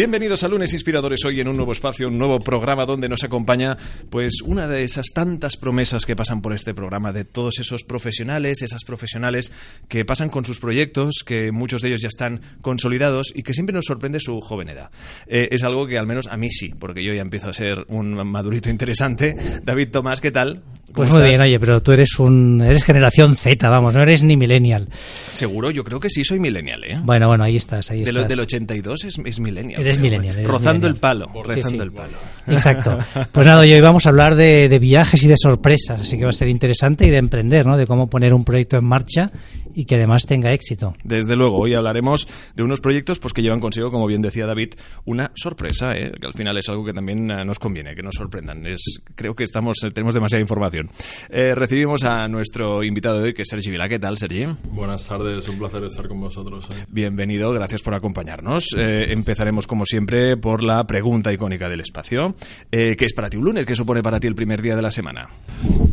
Bienvenidos 0.00 0.44
a 0.44 0.48
Lunes 0.48 0.72
Inspiradores 0.72 1.26
hoy 1.26 1.42
en 1.42 1.48
un 1.48 1.56
nuevo 1.56 1.72
espacio, 1.72 2.08
un 2.08 2.16
nuevo 2.16 2.40
programa 2.40 2.86
donde 2.86 3.06
nos 3.06 3.22
acompaña 3.22 3.76
pues 4.08 4.36
una 4.42 4.66
de 4.66 4.82
esas 4.82 5.08
tantas 5.12 5.58
promesas 5.58 6.06
que 6.06 6.16
pasan 6.16 6.40
por 6.40 6.54
este 6.54 6.72
programa 6.72 7.12
de 7.12 7.26
todos 7.26 7.58
esos 7.58 7.84
profesionales, 7.84 8.62
esas 8.62 8.82
profesionales 8.84 9.52
que 9.88 10.06
pasan 10.06 10.30
con 10.30 10.46
sus 10.46 10.58
proyectos, 10.58 11.16
que 11.22 11.52
muchos 11.52 11.82
de 11.82 11.88
ellos 11.88 12.00
ya 12.00 12.08
están 12.08 12.40
consolidados 12.62 13.30
y 13.34 13.42
que 13.42 13.52
siempre 13.52 13.74
nos 13.74 13.84
sorprende 13.84 14.20
su 14.20 14.40
joven 14.40 14.70
edad. 14.70 14.90
Eh, 15.26 15.50
es 15.52 15.64
algo 15.64 15.86
que 15.86 15.98
al 15.98 16.06
menos 16.06 16.28
a 16.28 16.38
mí 16.38 16.50
sí, 16.50 16.70
porque 16.70 17.04
yo 17.04 17.12
ya 17.12 17.20
empiezo 17.20 17.50
a 17.50 17.52
ser 17.52 17.84
un 17.88 18.14
madurito 18.26 18.70
interesante. 18.70 19.36
David 19.62 19.90
Tomás, 19.90 20.22
¿qué 20.22 20.30
tal? 20.30 20.62
Pues 20.94 21.10
muy 21.10 21.22
bien, 21.22 21.40
oye, 21.40 21.60
pero 21.60 21.82
tú 21.82 21.92
eres 21.92 22.18
un 22.18 22.62
eres 22.62 22.84
generación 22.84 23.36
Z, 23.36 23.68
vamos, 23.68 23.94
no 23.94 24.02
eres 24.02 24.22
ni 24.22 24.36
millennial. 24.36 24.88
Seguro, 25.32 25.70
yo 25.70 25.84
creo 25.84 26.00
que 26.00 26.10
sí 26.10 26.24
soy 26.24 26.40
millennial, 26.40 26.82
¿eh? 26.84 26.98
Bueno, 27.04 27.28
bueno, 27.28 27.44
ahí 27.44 27.56
estás, 27.56 27.90
ahí 27.90 27.98
de 27.98 28.04
estás. 28.04 28.28
del 28.28 28.40
82 28.40 29.04
es, 29.04 29.18
es 29.24 29.40
millennial. 29.40 29.80
Eres 29.80 29.89
millennial. 29.98 30.34
Eres 30.36 30.46
rozando 30.46 30.88
millennial. 30.88 30.94
el 30.94 31.00
palo, 31.00 31.26
Sí, 31.26 31.42
rozando 31.42 31.68
sí. 31.68 31.76
el 31.78 31.92
palo. 31.92 32.12
Exacto. 32.46 32.98
Pues 33.32 33.46
nada, 33.46 33.60
hoy 33.60 33.80
vamos 33.80 34.06
a 34.06 34.08
hablar 34.10 34.34
de, 34.34 34.68
de 34.68 34.78
viajes 34.78 35.22
y 35.24 35.28
de 35.28 35.36
sorpresas, 35.36 36.00
así 36.00 36.18
que 36.18 36.24
va 36.24 36.30
a 36.30 36.32
ser 36.32 36.48
interesante 36.48 37.06
y 37.06 37.10
de 37.10 37.16
emprender, 37.18 37.64
¿no? 37.66 37.76
De 37.76 37.86
cómo 37.86 38.08
poner 38.08 38.34
un 38.34 38.44
proyecto 38.44 38.76
en 38.76 38.84
marcha 38.84 39.30
y 39.74 39.84
que 39.84 39.96
además 39.96 40.26
tenga 40.26 40.52
éxito. 40.52 40.94
Desde 41.04 41.36
luego, 41.36 41.58
hoy 41.58 41.74
hablaremos 41.74 42.26
de 42.54 42.62
unos 42.62 42.80
proyectos 42.80 43.18
pues, 43.18 43.32
que 43.32 43.42
llevan 43.42 43.60
consigo, 43.60 43.90
como 43.90 44.06
bien 44.06 44.22
decía 44.22 44.46
David, 44.46 44.74
una 45.04 45.30
sorpresa, 45.34 45.96
¿eh? 45.96 46.12
que 46.20 46.26
al 46.26 46.34
final 46.34 46.56
es 46.58 46.68
algo 46.68 46.84
que 46.84 46.92
también 46.92 47.30
eh, 47.30 47.44
nos 47.44 47.58
conviene, 47.58 47.94
que 47.94 48.02
nos 48.02 48.14
sorprendan. 48.14 48.66
Es, 48.66 49.00
creo 49.14 49.34
que 49.34 49.44
estamos, 49.44 49.76
eh, 49.84 49.90
tenemos 49.90 50.14
demasiada 50.14 50.40
información. 50.40 50.90
Eh, 51.30 51.54
recibimos 51.54 52.04
a 52.04 52.28
nuestro 52.28 52.82
invitado 52.84 53.18
de 53.18 53.24
hoy, 53.26 53.34
que 53.34 53.42
es 53.42 53.48
Sergi 53.48 53.70
Vila. 53.70 53.88
¿Qué 53.88 53.98
tal, 53.98 54.18
Sergi? 54.18 54.46
Buenas 54.72 55.06
tardes, 55.06 55.48
un 55.48 55.58
placer 55.58 55.84
estar 55.84 56.08
con 56.08 56.20
vosotros. 56.20 56.66
eh. 56.70 56.84
Bienvenido, 56.88 57.50
gracias 57.52 57.82
por 57.82 57.94
acompañarnos. 57.94 58.68
Eh, 58.76 59.12
empezaremos, 59.12 59.66
como 59.66 59.84
siempre, 59.84 60.36
por 60.36 60.62
la 60.62 60.86
pregunta 60.86 61.32
icónica 61.32 61.68
del 61.68 61.80
espacio. 61.80 62.34
Eh, 62.72 62.96
¿Qué 62.98 63.04
es 63.04 63.12
para 63.14 63.30
ti 63.30 63.36
un 63.36 63.44
lunes? 63.44 63.66
¿Qué 63.66 63.76
supone 63.76 64.02
para 64.02 64.18
ti 64.20 64.26
el 64.26 64.34
primer 64.34 64.62
día 64.62 64.76
de 64.76 64.82
la 64.82 64.90
semana? 64.90 65.28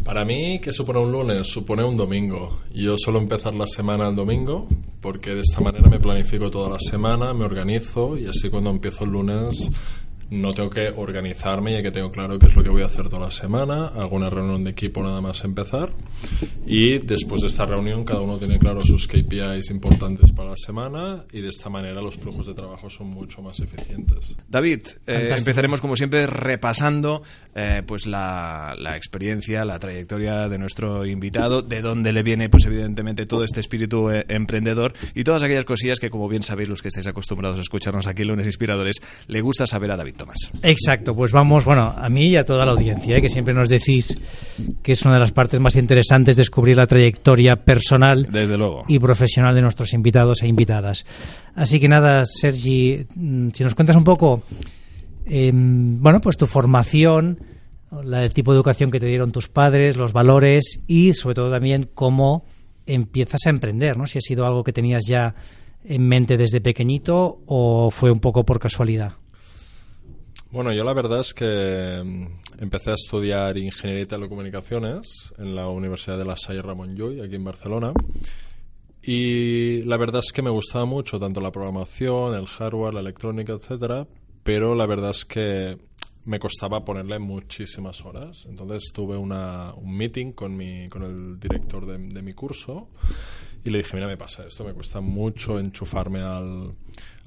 Para 0.04 0.24
mí, 0.24 0.60
¿qué 0.62 0.72
supone 0.72 1.00
un 1.00 1.12
lunes? 1.12 1.48
Supone 1.48 1.84
un 1.84 1.98
domingo. 1.98 2.62
Yo 2.74 2.98
suelo 2.98 3.20
empezar 3.20 3.54
la 3.54 3.67
semana 3.68 4.08
el 4.08 4.16
domingo 4.16 4.68
porque 5.02 5.36
de 5.36 5.42
esta 5.42 5.62
manera 5.62 5.90
me 5.90 6.00
planifico 6.00 6.50
toda 6.50 6.70
la 6.70 6.80
semana, 6.80 7.34
me 7.34 7.46
organizo 7.46 8.18
y 8.18 8.26
así 8.26 8.50
cuando 8.50 8.70
empiezo 8.70 9.04
el 9.04 9.12
lunes 9.12 9.72
no 10.30 10.54
tengo 10.54 10.70
que 10.70 10.90
organizarme 10.90 11.74
ya 11.74 11.82
que 11.82 11.92
tengo 11.92 12.12
claro 12.12 12.38
qué 12.38 12.48
es 12.48 12.56
lo 12.56 12.64
que 12.64 12.70
voy 12.70 12.82
a 12.82 12.88
hacer 12.88 13.10
toda 13.10 13.26
la 13.26 13.32
semana, 13.32 13.88
alguna 13.88 14.30
reunión 14.30 14.64
de 14.64 14.72
equipo 14.72 15.02
nada 15.02 15.22
más 15.22 15.44
empezar. 15.44 15.92
Y 16.66 16.98
después 16.98 17.42
de 17.42 17.48
esta 17.48 17.66
reunión 17.66 18.04
cada 18.04 18.22
uno 18.22 18.38
tiene 18.38 18.60
claro 18.60 18.82
sus 18.82 19.08
KPIs 19.08 19.70
importantes 19.72 20.32
para 20.34 20.50
la 20.50 20.56
semana. 20.58 21.24
Y 21.32 21.42
de 21.42 21.50
esta 21.50 21.70
manera 21.70 22.02
los 22.02 22.16
flujos 22.16 22.46
de 22.46 22.54
trabajo 22.54 22.90
son 22.90 23.08
mucho 23.08 23.42
más 23.42 23.60
eficientes. 23.60 24.36
David, 24.50 24.82
eh, 25.06 25.34
empezaremos 25.38 25.80
como 25.80 25.96
siempre 25.96 26.28
repasando 26.28 27.24
eh, 27.56 27.84
pues 27.86 28.06
la, 28.06 28.76
la 28.78 28.98
experiencia, 28.98 29.64
la 29.64 29.80
trayectoria 29.80 30.50
de 30.50 30.58
nuestro 30.58 31.06
invitado, 31.06 31.62
de 31.62 31.82
dónde 31.82 32.12
le 32.12 32.24
viene 32.24 32.50
pues 32.50 32.66
evidentemente 32.66 33.26
todo 33.26 33.44
este 33.46 33.62
espíritu 33.62 34.10
eh, 34.10 34.26
emprendedor 34.28 34.94
y 35.16 35.24
todas 35.24 35.44
aquellas 35.44 35.66
cosillas 35.66 36.00
que 36.00 36.10
como 36.10 36.28
bien 36.28 36.44
sabéis 36.44 36.68
los 36.68 36.82
que 36.82 36.90
estáis 36.90 37.08
acostumbrados 37.08 37.58
a 37.60 37.62
escucharnos 37.62 38.08
aquí 38.08 38.24
en 38.24 38.30
Lunes 38.30 38.46
Inspiradores, 38.46 38.98
le 39.28 39.42
gusta 39.42 39.68
saber 39.68 39.92
a 39.92 39.96
David 39.96 40.17
Exacto, 40.64 41.16
pues 41.16 41.32
vamos, 41.32 41.66
bueno, 41.66 41.94
a 41.96 42.10
mí 42.10 42.28
y 42.28 42.36
a 42.36 42.46
toda 42.46 42.66
la 42.66 42.72
audiencia, 42.72 43.18
¿eh? 43.18 43.22
que 43.22 43.30
siempre 43.30 43.54
nos 43.54 43.70
decís 43.70 44.18
que 44.82 44.94
es 44.94 45.02
una 45.04 45.14
de 45.16 45.20
las 45.20 45.32
partes 45.32 45.60
más 45.60 45.76
interesantes 45.76 46.36
descubrir 46.36 46.78
la 46.78 46.88
trayectoria 46.88 47.56
personal 47.58 48.28
Desde 48.32 48.58
luego. 48.58 48.84
y 48.88 49.00
profesional 49.00 49.56
de 49.56 49.62
nuestros 49.62 49.94
invitados 49.94 50.42
e 50.44 50.48
invitadas. 50.48 51.06
Así 51.56 51.80
que 51.80 51.88
nada, 51.88 52.24
Sergi, 52.26 53.06
mm, 53.16 53.50
si 53.54 53.64
nos 53.64 53.76
cuentas 53.76 53.96
un 53.96 54.04
poco, 54.04 54.44
em, 55.26 56.02
bueno, 56.02 56.22
pues 56.22 56.38
tu 56.38 56.48
formación, 56.48 57.40
la, 58.04 58.24
el 58.24 58.34
tipo 58.34 58.52
de 58.52 58.58
educación 58.58 58.92
que 58.92 59.00
te 59.00 59.06
dieron 59.06 59.32
tus 59.32 59.48
padres, 59.48 59.96
los 59.98 60.14
valores 60.14 60.84
y 60.88 61.14
sobre 61.14 61.36
todo 61.36 61.52
también 61.52 61.90
cómo 61.94 62.46
empiezas 62.86 63.42
a 63.46 63.50
emprender, 63.50 63.98
¿no? 63.98 64.08
Si 64.08 64.18
ha 64.18 64.22
sido 64.22 64.46
algo 64.46 64.64
que 64.64 64.74
tenías 64.74 65.06
ya 65.06 65.36
en 65.86 66.08
mente 66.08 66.38
desde 66.38 66.62
pequeñito 66.62 67.40
o 67.46 67.90
fue 67.92 68.12
un 68.12 68.20
poco 68.20 68.46
por 68.46 68.60
casualidad. 68.60 69.14
Bueno, 70.50 70.72
yo 70.72 70.86
la 70.86 70.94
verdad 70.94 71.20
es 71.20 71.34
que 71.34 72.02
mm, 72.06 72.62
empecé 72.64 72.92
a 72.92 72.94
estudiar 72.94 73.58
Ingeniería 73.58 74.04
y 74.04 74.08
Telecomunicaciones 74.08 75.34
en 75.38 75.54
la 75.54 75.68
Universidad 75.68 76.18
de 76.18 76.24
La 76.24 76.38
Salle 76.38 76.62
Ramon 76.62 76.96
Llull, 76.96 77.22
aquí 77.22 77.36
en 77.36 77.44
Barcelona. 77.44 77.92
Y 79.04 79.82
la 79.84 79.98
verdad 79.98 80.22
es 80.24 80.32
que 80.32 80.42
me 80.42 80.50
gustaba 80.50 80.86
mucho 80.86 81.20
tanto 81.20 81.42
la 81.42 81.52
programación, 81.52 82.34
el 82.34 82.48
hardware, 82.48 82.94
la 82.94 83.02
electrónica, 83.02 83.52
etcétera, 83.52 84.08
pero 84.44 84.74
la 84.74 84.86
verdad 84.86 85.12
es 85.12 85.26
que 85.26 85.78
me 86.24 86.40
costaba 86.40 86.86
ponerle 86.86 87.20
muchísimas 87.20 88.06
horas. 88.06 88.46
Entonces 88.48 88.92
tuve 88.94 89.18
una, 89.18 89.74
un 89.74 89.98
meeting 89.98 90.32
con, 90.32 90.56
mi, 90.56 90.88
con 90.88 91.04
el 91.04 91.42
director 91.42 91.86
de, 91.86 91.98
de 91.98 92.22
mi 92.22 92.32
curso 92.32 92.88
y 93.66 93.70
le 93.70 93.80
dije, 93.80 93.98
mira, 93.98 94.08
me 94.08 94.16
pasa 94.16 94.48
esto, 94.48 94.64
me 94.64 94.74
cuesta 94.74 95.02
mucho 95.02 95.60
enchufarme 95.60 96.22
al, 96.22 96.74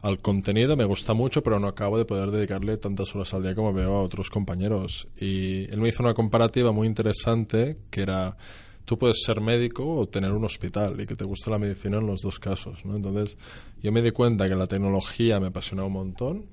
al 0.03 0.21
contenido, 0.21 0.77
me 0.77 0.85
gusta 0.85 1.13
mucho, 1.13 1.43
pero 1.43 1.59
no 1.59 1.69
acabo 1.69 1.99
de 1.99 2.05
poder 2.05 2.31
dedicarle 2.31 2.77
tantas 2.79 3.15
horas 3.15 3.35
al 3.35 3.43
día 3.43 3.55
como 3.55 3.73
veo 3.73 3.95
a 3.95 4.03
otros 4.03 4.31
compañeros. 4.31 5.07
Y 5.21 5.65
él 5.71 5.81
me 5.81 5.89
hizo 5.89 6.03
una 6.03 6.15
comparativa 6.15 6.73
muy 6.73 6.87
interesante 6.87 7.77
que 7.91 8.03
era, 8.03 8.37
tú 8.85 8.97
puedes 8.99 9.23
ser 9.23 9.41
médico 9.41 9.87
o 9.87 10.09
tener 10.09 10.33
un 10.33 10.45
hospital 10.45 10.99
y 11.01 11.07
que 11.07 11.17
te 11.17 11.25
gusta 11.25 11.51
la 11.51 11.59
medicina 11.59 11.99
en 11.99 12.07
los 12.07 12.23
dos 12.23 12.39
casos. 12.39 12.85
¿no? 12.85 12.97
Entonces 12.97 13.37
yo 13.83 13.93
me 13.93 14.01
di 14.01 14.11
cuenta 14.11 14.49
que 14.49 14.55
la 14.55 14.67
tecnología 14.67 15.39
me 15.39 15.49
apasionaba 15.49 15.89
un 15.89 15.95
montón. 15.95 16.47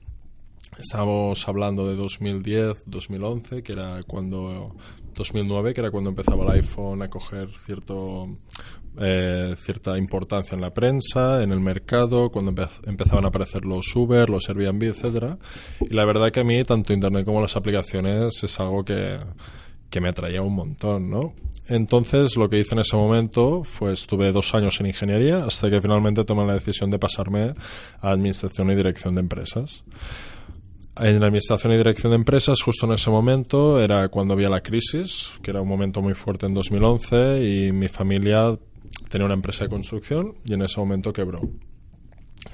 Estábamos 0.78 1.48
hablando 1.48 1.88
de 1.88 1.96
2010, 1.96 2.84
2011, 2.86 3.64
que 3.64 3.72
era 3.72 4.04
cuando 4.04 4.76
2009, 5.16 5.74
que 5.74 5.82
era 5.82 5.92
cuando 5.92 6.10
empezaba 6.10 6.44
el 6.44 6.52
iPhone 6.60 7.02
a 7.02 7.10
coger 7.10 7.50
cierto 7.66 8.28
eh, 9.00 9.56
cierta 9.58 9.98
importancia 9.98 10.56
en 10.56 10.62
la 10.62 10.74
prensa, 10.74 11.42
en 11.44 11.52
el 11.52 11.60
mercado, 11.60 12.30
cuando 12.30 12.52
empe- 12.52 12.70
empezaban 12.88 13.26
a 13.26 13.30
aparecer 13.30 13.66
los 13.66 13.96
Uber, 13.96 14.30
los 14.30 14.48
Airbnb, 14.50 14.84
etcétera. 14.84 15.38
Y 15.82 15.94
la 15.94 16.06
verdad 16.06 16.32
que 16.32 16.40
a 16.42 16.44
mí 16.44 16.64
tanto 16.64 16.94
Internet 16.94 17.26
como 17.26 17.42
las 17.42 17.56
aplicaciones 17.56 18.44
es 18.44 18.60
algo 18.60 18.84
que, 18.84 19.18
que 19.90 20.02
me 20.02 20.10
atraía 20.10 20.42
un 20.42 20.56
montón, 20.56 21.10
¿no? 21.10 21.34
Entonces 21.70 22.38
lo 22.38 22.50
que 22.50 22.60
hice 22.60 22.76
en 22.76 22.80
ese 22.80 22.96
momento 22.96 23.64
fue 23.66 23.92
estuve 23.92 24.32
dos 24.32 24.56
años 24.56 24.80
en 24.80 24.86
ingeniería 24.88 25.38
hasta 25.46 25.70
que 25.70 25.82
finalmente 25.82 26.24
tomé 26.24 26.46
la 26.46 26.54
decisión 26.54 26.90
de 26.90 26.98
pasarme 26.98 27.54
a 28.02 28.12
administración 28.12 28.72
y 28.72 28.76
dirección 28.76 29.16
de 29.16 29.22
empresas. 29.22 29.84
En 31.00 31.20
la 31.20 31.28
administración 31.28 31.74
y 31.74 31.78
dirección 31.78 32.12
de 32.12 32.16
empresas, 32.16 32.60
justo 32.62 32.88
en 32.88 32.94
ese 32.94 33.12
momento, 33.12 33.80
era 33.80 34.08
cuando 34.08 34.34
había 34.34 34.50
la 34.50 34.62
crisis, 34.62 35.34
que 35.44 35.52
era 35.52 35.62
un 35.62 35.68
momento 35.68 36.02
muy 36.02 36.16
fuerte 36.16 36.48
en 36.48 36.56
2011, 36.56 37.44
y 37.68 37.72
mi 37.72 37.88
familia 37.88 38.58
tenía 39.10 39.26
una 39.26 39.34
empresa 39.34 39.66
de 39.66 39.70
construcción 39.70 40.36
y 40.44 40.54
en 40.54 40.62
ese 40.62 40.80
momento 40.80 41.14
quebró. 41.14 41.42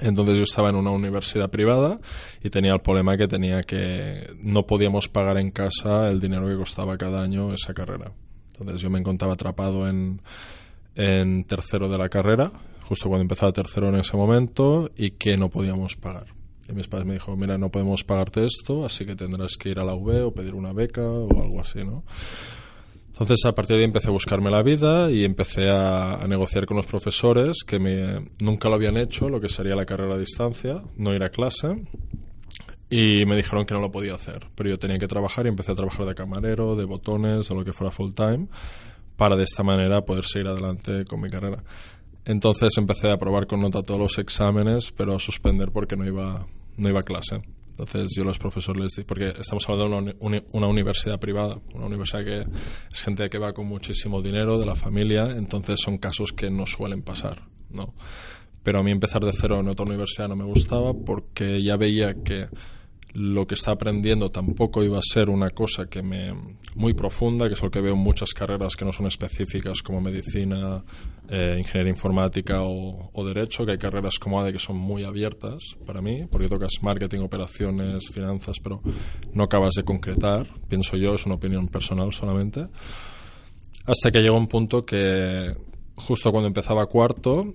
Entonces 0.00 0.36
yo 0.36 0.42
estaba 0.42 0.70
en 0.70 0.76
una 0.76 0.90
universidad 0.90 1.50
privada 1.50 2.00
y 2.42 2.50
tenía 2.50 2.72
el 2.72 2.80
problema 2.80 3.16
que 3.16 3.28
tenía 3.28 3.62
que 3.62 4.26
no 4.40 4.66
podíamos 4.66 5.08
pagar 5.08 5.38
en 5.38 5.50
casa 5.50 6.10
el 6.10 6.20
dinero 6.20 6.48
que 6.48 6.56
costaba 6.56 6.96
cada 6.96 7.22
año 7.22 7.52
esa 7.52 7.74
carrera. 7.74 8.12
Entonces 8.48 8.80
yo 8.80 8.90
me 8.90 8.98
encontraba 8.98 9.34
atrapado 9.34 9.88
en, 9.88 10.20
en 10.94 11.44
tercero 11.44 11.88
de 11.88 11.98
la 11.98 12.08
carrera, 12.08 12.52
justo 12.82 13.08
cuando 13.08 13.22
empezaba 13.22 13.52
tercero 13.52 13.88
en 13.88 13.96
ese 13.96 14.16
momento, 14.16 14.90
y 14.96 15.12
que 15.12 15.36
no 15.36 15.48
podíamos 15.48 15.96
pagar. 15.96 16.26
Y 16.68 16.72
mis 16.72 16.88
padres 16.88 17.06
me 17.06 17.14
dijo, 17.14 17.36
mira, 17.36 17.58
no 17.58 17.70
podemos 17.70 18.04
pagarte 18.04 18.44
esto, 18.44 18.86
así 18.86 19.04
que 19.04 19.16
tendrás 19.16 19.56
que 19.56 19.70
ir 19.70 19.78
a 19.78 19.84
la 19.84 19.94
UB 19.94 20.26
o 20.26 20.34
pedir 20.34 20.54
una 20.54 20.72
beca 20.72 21.02
o 21.02 21.42
algo 21.42 21.60
así, 21.60 21.84
¿no? 21.84 22.04
Entonces, 23.14 23.44
a 23.44 23.54
partir 23.54 23.76
de 23.76 23.82
ahí 23.82 23.84
empecé 23.84 24.08
a 24.08 24.10
buscarme 24.10 24.50
la 24.50 24.64
vida 24.64 25.08
y 25.08 25.24
empecé 25.24 25.70
a, 25.70 26.26
negociar 26.26 26.66
con 26.66 26.76
los 26.76 26.84
profesores 26.84 27.62
que 27.64 27.78
me, 27.78 28.32
nunca 28.40 28.68
lo 28.68 28.74
habían 28.74 28.96
hecho, 28.96 29.28
lo 29.28 29.40
que 29.40 29.48
sería 29.48 29.76
la 29.76 29.86
carrera 29.86 30.16
a 30.16 30.18
distancia, 30.18 30.82
no 30.96 31.14
ir 31.14 31.22
a 31.22 31.30
clase. 31.30 31.80
Y 32.90 33.24
me 33.24 33.36
dijeron 33.36 33.66
que 33.66 33.74
no 33.74 33.80
lo 33.80 33.92
podía 33.92 34.14
hacer, 34.14 34.48
pero 34.56 34.68
yo 34.68 34.80
tenía 34.80 34.98
que 34.98 35.06
trabajar 35.06 35.46
y 35.46 35.50
empecé 35.50 35.70
a 35.70 35.76
trabajar 35.76 36.06
de 36.06 36.14
camarero, 36.16 36.74
de 36.74 36.84
botones, 36.86 37.48
de 37.48 37.54
lo 37.54 37.64
que 37.64 37.72
fuera 37.72 37.92
full 37.92 38.14
time, 38.14 38.48
para 39.16 39.36
de 39.36 39.44
esta 39.44 39.62
manera 39.62 40.04
poder 40.04 40.24
seguir 40.24 40.48
adelante 40.48 41.04
con 41.04 41.20
mi 41.20 41.30
carrera. 41.30 41.62
Entonces 42.24 42.76
empecé 42.78 43.12
a 43.12 43.16
probar 43.16 43.46
con 43.46 43.60
nota 43.60 43.84
todos 43.84 44.00
los 44.00 44.18
exámenes, 44.18 44.90
pero 44.90 45.14
a 45.14 45.20
suspender 45.20 45.70
porque 45.70 45.96
no 45.96 46.04
iba, 46.04 46.48
no 46.78 46.88
iba 46.88 46.98
a 46.98 47.04
clase. 47.04 47.42
Entonces 47.76 48.14
yo 48.16 48.22
los 48.22 48.38
profesores 48.38 48.80
les 48.80 48.92
dije, 48.92 49.04
porque 49.04 49.34
estamos 49.40 49.68
hablando 49.68 50.12
de 50.12 50.16
una, 50.20 50.42
una 50.52 50.68
universidad 50.68 51.18
privada, 51.18 51.58
una 51.74 51.86
universidad 51.86 52.24
que 52.24 52.46
es 52.92 53.00
gente 53.02 53.28
que 53.28 53.38
va 53.38 53.52
con 53.52 53.66
muchísimo 53.66 54.22
dinero 54.22 54.60
de 54.60 54.66
la 54.66 54.76
familia, 54.76 55.24
entonces 55.36 55.80
son 55.80 55.98
casos 55.98 56.32
que 56.32 56.50
no 56.50 56.66
suelen 56.66 57.02
pasar, 57.02 57.48
¿no? 57.70 57.94
Pero 58.62 58.78
a 58.78 58.82
mí 58.84 58.92
empezar 58.92 59.24
de 59.24 59.32
cero 59.32 59.58
en 59.58 59.68
otra 59.68 59.84
universidad 59.84 60.28
no 60.28 60.36
me 60.36 60.44
gustaba 60.44 60.94
porque 60.94 61.62
ya 61.62 61.76
veía 61.76 62.14
que 62.22 62.48
lo 63.14 63.46
que 63.46 63.54
está 63.54 63.72
aprendiendo 63.72 64.30
tampoco 64.30 64.82
iba 64.82 64.98
a 64.98 65.02
ser 65.02 65.30
una 65.30 65.50
cosa 65.50 65.86
que 65.86 66.02
me 66.02 66.32
muy 66.74 66.94
profunda, 66.94 67.46
que 67.46 67.54
es 67.54 67.62
lo 67.62 67.70
que 67.70 67.80
veo 67.80 67.94
en 67.94 68.00
muchas 68.00 68.34
carreras 68.34 68.74
que 68.74 68.84
no 68.84 68.92
son 68.92 69.06
específicas 69.06 69.82
como 69.82 70.00
medicina, 70.00 70.82
eh, 71.28 71.54
ingeniería 71.56 71.92
informática 71.92 72.62
o, 72.62 73.24
derecho, 73.24 73.64
que 73.64 73.72
hay 73.72 73.78
carreras 73.78 74.18
como 74.18 74.40
ADE 74.40 74.52
que 74.52 74.58
son 74.58 74.76
muy 74.76 75.04
abiertas 75.04 75.76
para 75.86 76.02
mí, 76.02 76.26
porque 76.28 76.48
tocas 76.48 76.72
marketing, 76.82 77.20
operaciones, 77.20 78.08
finanzas, 78.12 78.56
pero 78.60 78.82
no 79.32 79.44
acabas 79.44 79.74
de 79.74 79.84
concretar, 79.84 80.46
pienso 80.68 80.96
yo, 80.96 81.14
es 81.14 81.24
una 81.24 81.36
opinión 81.36 81.68
personal 81.68 82.12
solamente, 82.12 82.66
hasta 83.86 84.10
que 84.10 84.20
llegó 84.20 84.36
un 84.36 84.48
punto 84.48 84.84
que 84.84 85.54
justo 85.94 86.32
cuando 86.32 86.48
empezaba 86.48 86.86
cuarto 86.86 87.54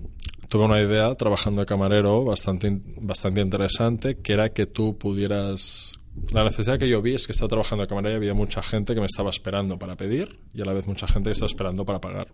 tuve 0.50 0.64
una 0.64 0.80
idea 0.80 1.14
trabajando 1.14 1.60
de 1.60 1.66
camarero 1.66 2.24
bastante, 2.24 2.80
bastante 3.00 3.40
interesante, 3.40 4.16
que 4.16 4.32
era 4.34 4.50
que 4.50 4.66
tú 4.66 4.98
pudieras... 4.98 5.98
La 6.32 6.42
necesidad 6.42 6.76
que 6.76 6.88
yo 6.88 7.00
vi 7.00 7.14
es 7.14 7.24
que 7.26 7.32
estaba 7.32 7.48
trabajando 7.48 7.84
de 7.84 7.88
camarero 7.88 8.14
y 8.14 8.16
había 8.16 8.34
mucha 8.34 8.60
gente 8.60 8.92
que 8.92 9.00
me 9.00 9.06
estaba 9.06 9.30
esperando 9.30 9.78
para 9.78 9.96
pedir 9.96 10.40
y 10.52 10.60
a 10.60 10.64
la 10.64 10.72
vez 10.72 10.88
mucha 10.88 11.06
gente 11.06 11.30
que 11.30 11.34
estaba 11.34 11.46
esperando 11.46 11.84
para 11.84 12.00
pagar. 12.00 12.26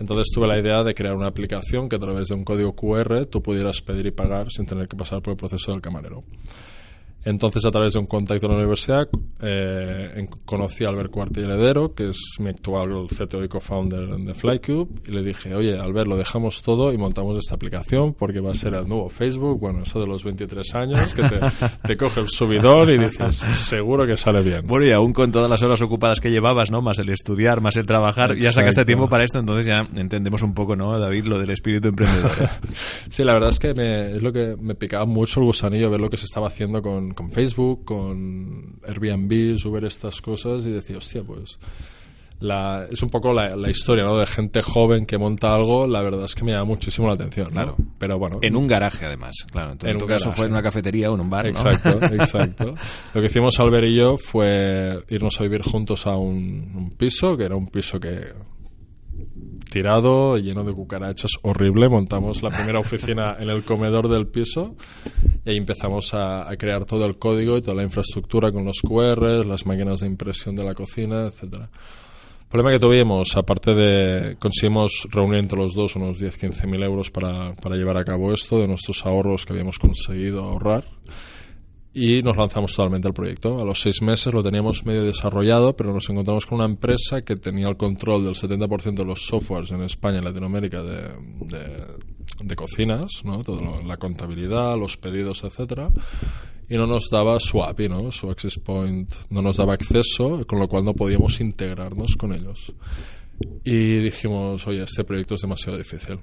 Entonces 0.00 0.26
tuve 0.34 0.48
la 0.48 0.58
idea 0.58 0.82
de 0.82 0.92
crear 0.92 1.14
una 1.14 1.28
aplicación 1.28 1.88
que 1.88 1.96
a 1.96 2.00
través 2.00 2.28
de 2.28 2.34
un 2.34 2.42
código 2.42 2.74
QR 2.74 3.26
tú 3.26 3.40
pudieras 3.40 3.80
pedir 3.80 4.06
y 4.06 4.10
pagar 4.10 4.50
sin 4.50 4.66
tener 4.66 4.88
que 4.88 4.96
pasar 4.96 5.22
por 5.22 5.30
el 5.30 5.36
proceso 5.36 5.70
del 5.70 5.80
camarero. 5.80 6.24
Entonces, 7.24 7.64
a 7.66 7.70
través 7.70 7.92
de 7.92 7.98
un 7.98 8.06
contacto 8.06 8.46
en 8.46 8.52
la 8.52 8.58
universidad, 8.58 9.08
eh, 9.42 10.26
conocí 10.46 10.84
a 10.84 10.88
Albert 10.88 11.10
Cuarte 11.10 11.42
Heredero, 11.42 11.94
que 11.94 12.08
es 12.08 12.18
mi 12.38 12.48
actual 12.48 13.06
CTO 13.08 13.44
y 13.44 13.48
co-founder 13.48 14.16
de 14.16 14.34
Flycube, 14.34 14.88
y 15.06 15.10
le 15.10 15.22
dije, 15.22 15.54
oye, 15.54 15.78
Albert, 15.78 16.08
lo 16.08 16.16
dejamos 16.16 16.62
todo 16.62 16.92
y 16.92 16.98
montamos 16.98 17.36
esta 17.36 17.54
aplicación 17.54 18.14
porque 18.14 18.40
va 18.40 18.52
a 18.52 18.54
ser 18.54 18.74
el 18.74 18.88
nuevo 18.88 19.10
Facebook, 19.10 19.60
bueno, 19.60 19.82
eso 19.82 20.00
de 20.00 20.06
los 20.06 20.24
23 20.24 20.74
años, 20.74 21.14
que 21.14 21.22
te, 21.86 21.96
coge 21.98 22.20
el 22.20 22.28
subidor 22.28 22.90
y 22.90 22.98
dices, 22.98 23.36
seguro 23.36 24.06
que 24.06 24.16
sale 24.16 24.42
bien. 24.42 24.66
Bueno, 24.66 24.86
y 24.86 24.90
aún 24.92 25.12
con 25.12 25.30
todas 25.30 25.50
las 25.50 25.62
horas 25.62 25.82
ocupadas 25.82 26.20
que 26.20 26.30
llevabas, 26.30 26.70
¿no? 26.70 26.80
Más 26.80 26.98
el 26.98 27.10
estudiar, 27.10 27.60
más 27.60 27.76
el 27.76 27.84
trabajar, 27.84 28.36
ya 28.36 28.50
sacaste 28.50 28.86
tiempo 28.86 29.08
para 29.08 29.24
esto, 29.24 29.38
entonces 29.38 29.66
ya 29.66 29.86
entendemos 29.94 30.42
un 30.42 30.54
poco, 30.54 30.74
¿no, 30.74 30.98
David, 30.98 31.24
lo 31.24 31.38
del 31.38 31.50
espíritu 31.50 31.88
emprendedor? 31.88 32.32
sí, 33.08 33.24
la 33.24 33.34
verdad 33.34 33.50
es 33.50 33.58
que 33.58 33.70
es 33.70 34.22
lo 34.22 34.32
que 34.32 34.56
me 34.58 34.74
picaba 34.74 35.04
mucho 35.04 35.40
el 35.40 35.46
gusanillo 35.46 35.90
ver 35.90 36.00
lo 36.00 36.08
que 36.08 36.16
se 36.16 36.24
estaba 36.24 36.46
haciendo 36.46 36.80
con 36.80 37.09
con, 37.14 37.30
Facebook, 37.30 37.84
con 37.84 38.80
Airbnb, 38.86 39.56
Uber, 39.64 39.84
estas 39.84 40.20
cosas, 40.20 40.66
y 40.66 40.70
decía, 40.70 40.98
hostia, 40.98 41.22
pues 41.22 41.58
la, 42.40 42.86
es 42.90 43.02
un 43.02 43.10
poco 43.10 43.34
la, 43.34 43.54
historia 43.68 44.04
¿no? 44.04 44.16
de 44.16 44.24
gente 44.24 44.62
joven 44.62 45.04
que 45.04 45.18
monta 45.18 45.54
algo, 45.54 45.86
la 45.86 46.00
verdad 46.00 46.24
es 46.24 46.34
que 46.34 46.44
me 46.44 46.52
llama 46.52 46.64
muchísimo 46.64 47.06
la 47.06 47.14
atención. 47.14 47.50
Claro. 47.50 47.76
Pero 47.98 48.18
bueno. 48.18 48.38
En 48.40 48.56
un 48.56 48.66
garaje, 48.66 49.04
además. 49.04 49.46
Claro, 49.50 49.76
en, 49.82 49.98
tu 49.98 50.06
caso 50.06 50.32
fue 50.32 50.46
en 50.46 50.52
una 50.52 50.62
cafetería 50.62 51.10
o 51.10 51.14
en 51.14 51.20
un 51.20 51.30
bar. 51.30 51.46
Exacto, 51.46 51.90
exacto. 52.14 52.74
Lo 53.14 53.20
que 53.20 53.26
hicimos 53.26 53.60
Albert 53.60 53.88
y 53.88 53.94
yo 53.94 54.16
fue 54.16 55.02
irnos 55.10 55.38
a 55.38 55.42
vivir 55.42 55.62
juntos 55.62 56.06
a 56.06 56.16
un 56.16 56.94
piso, 56.96 57.36
que 57.36 57.44
era 57.44 57.56
un 57.56 57.66
piso 57.66 58.00
que 58.00 58.32
tirado, 59.70 60.36
lleno 60.36 60.64
de 60.64 60.74
cucarachas, 60.74 61.30
horrible. 61.42 61.88
Montamos 61.88 62.42
la 62.42 62.50
primera 62.50 62.80
oficina 62.80 63.36
en 63.38 63.48
el 63.48 63.64
comedor 63.64 64.08
del 64.08 64.26
piso 64.26 64.74
y 65.44 65.50
ahí 65.50 65.56
empezamos 65.56 66.12
a, 66.12 66.46
crear 66.58 66.84
todo 66.84 67.06
el 67.06 67.16
código 67.16 67.56
y 67.56 67.62
toda 67.62 67.76
la 67.76 67.84
infraestructura 67.84 68.50
con 68.50 68.64
los 68.64 68.80
QRs, 68.82 69.46
las 69.46 69.64
máquinas 69.64 70.00
de 70.00 70.08
impresión 70.08 70.56
de 70.56 70.64
la 70.64 70.74
cocina, 70.74 71.26
etcétera. 71.26 71.70
Problema 72.50 72.72
que 72.72 72.80
tuvimos, 72.80 73.36
aparte 73.36 73.74
de 73.74 74.36
conseguimos 74.36 75.06
reunir 75.10 75.38
entre 75.38 75.56
los 75.56 75.72
dos 75.72 75.94
unos 75.94 76.20
10-15 76.20 76.66
mil 76.66 76.82
euros 76.82 77.10
para, 77.10 77.54
para 77.54 77.76
llevar 77.76 77.96
a 77.96 78.04
cabo 78.04 78.34
esto, 78.34 78.58
de 78.58 78.66
nuestros 78.66 79.06
ahorros 79.06 79.46
que 79.46 79.52
habíamos 79.52 79.78
conseguido 79.78 80.42
ahorrar, 80.42 80.84
y 81.92 82.22
nos 82.22 82.36
lanzamos 82.36 82.74
totalmente 82.74 83.08
al 83.08 83.14
proyecto. 83.14 83.58
A 83.58 83.64
los 83.64 83.80
seis 83.80 84.00
meses 84.02 84.32
lo 84.32 84.42
teníamos 84.42 84.84
medio 84.84 85.02
desarrollado, 85.04 85.74
pero 85.74 85.92
nos 85.92 86.08
encontramos 86.08 86.46
con 86.46 86.56
una 86.56 86.66
empresa 86.66 87.22
que 87.22 87.34
tenía 87.34 87.68
el 87.68 87.76
control 87.76 88.24
del 88.24 88.34
70% 88.34 88.94
de 88.94 89.04
los 89.04 89.26
softwares 89.26 89.72
en 89.72 89.82
España 89.82 90.18
y 90.18 90.22
Latinoamérica 90.22 90.82
de, 90.82 91.10
de, 92.44 92.56
cocinas, 92.56 93.22
¿no? 93.24 93.42
Todo 93.42 93.82
la 93.82 93.96
contabilidad, 93.96 94.78
los 94.78 94.96
pedidos, 94.96 95.42
etcétera, 95.42 95.90
y 96.68 96.76
no 96.76 96.86
nos 96.86 97.08
daba 97.10 97.40
su 97.40 97.62
API, 97.62 97.88
¿no? 97.88 98.12
su 98.12 98.30
Access 98.30 98.58
Point, 98.58 99.12
no 99.30 99.42
nos 99.42 99.56
daba 99.56 99.74
acceso, 99.74 100.46
con 100.46 100.60
lo 100.60 100.68
cual 100.68 100.84
no 100.84 100.94
podíamos 100.94 101.40
integrarnos 101.40 102.14
con 102.16 102.32
ellos. 102.32 102.72
Y 103.64 103.96
dijimos, 103.96 104.66
oye, 104.66 104.84
este 104.84 105.02
proyecto 105.02 105.34
es 105.34 105.40
demasiado 105.40 105.78
difícil 105.78 106.18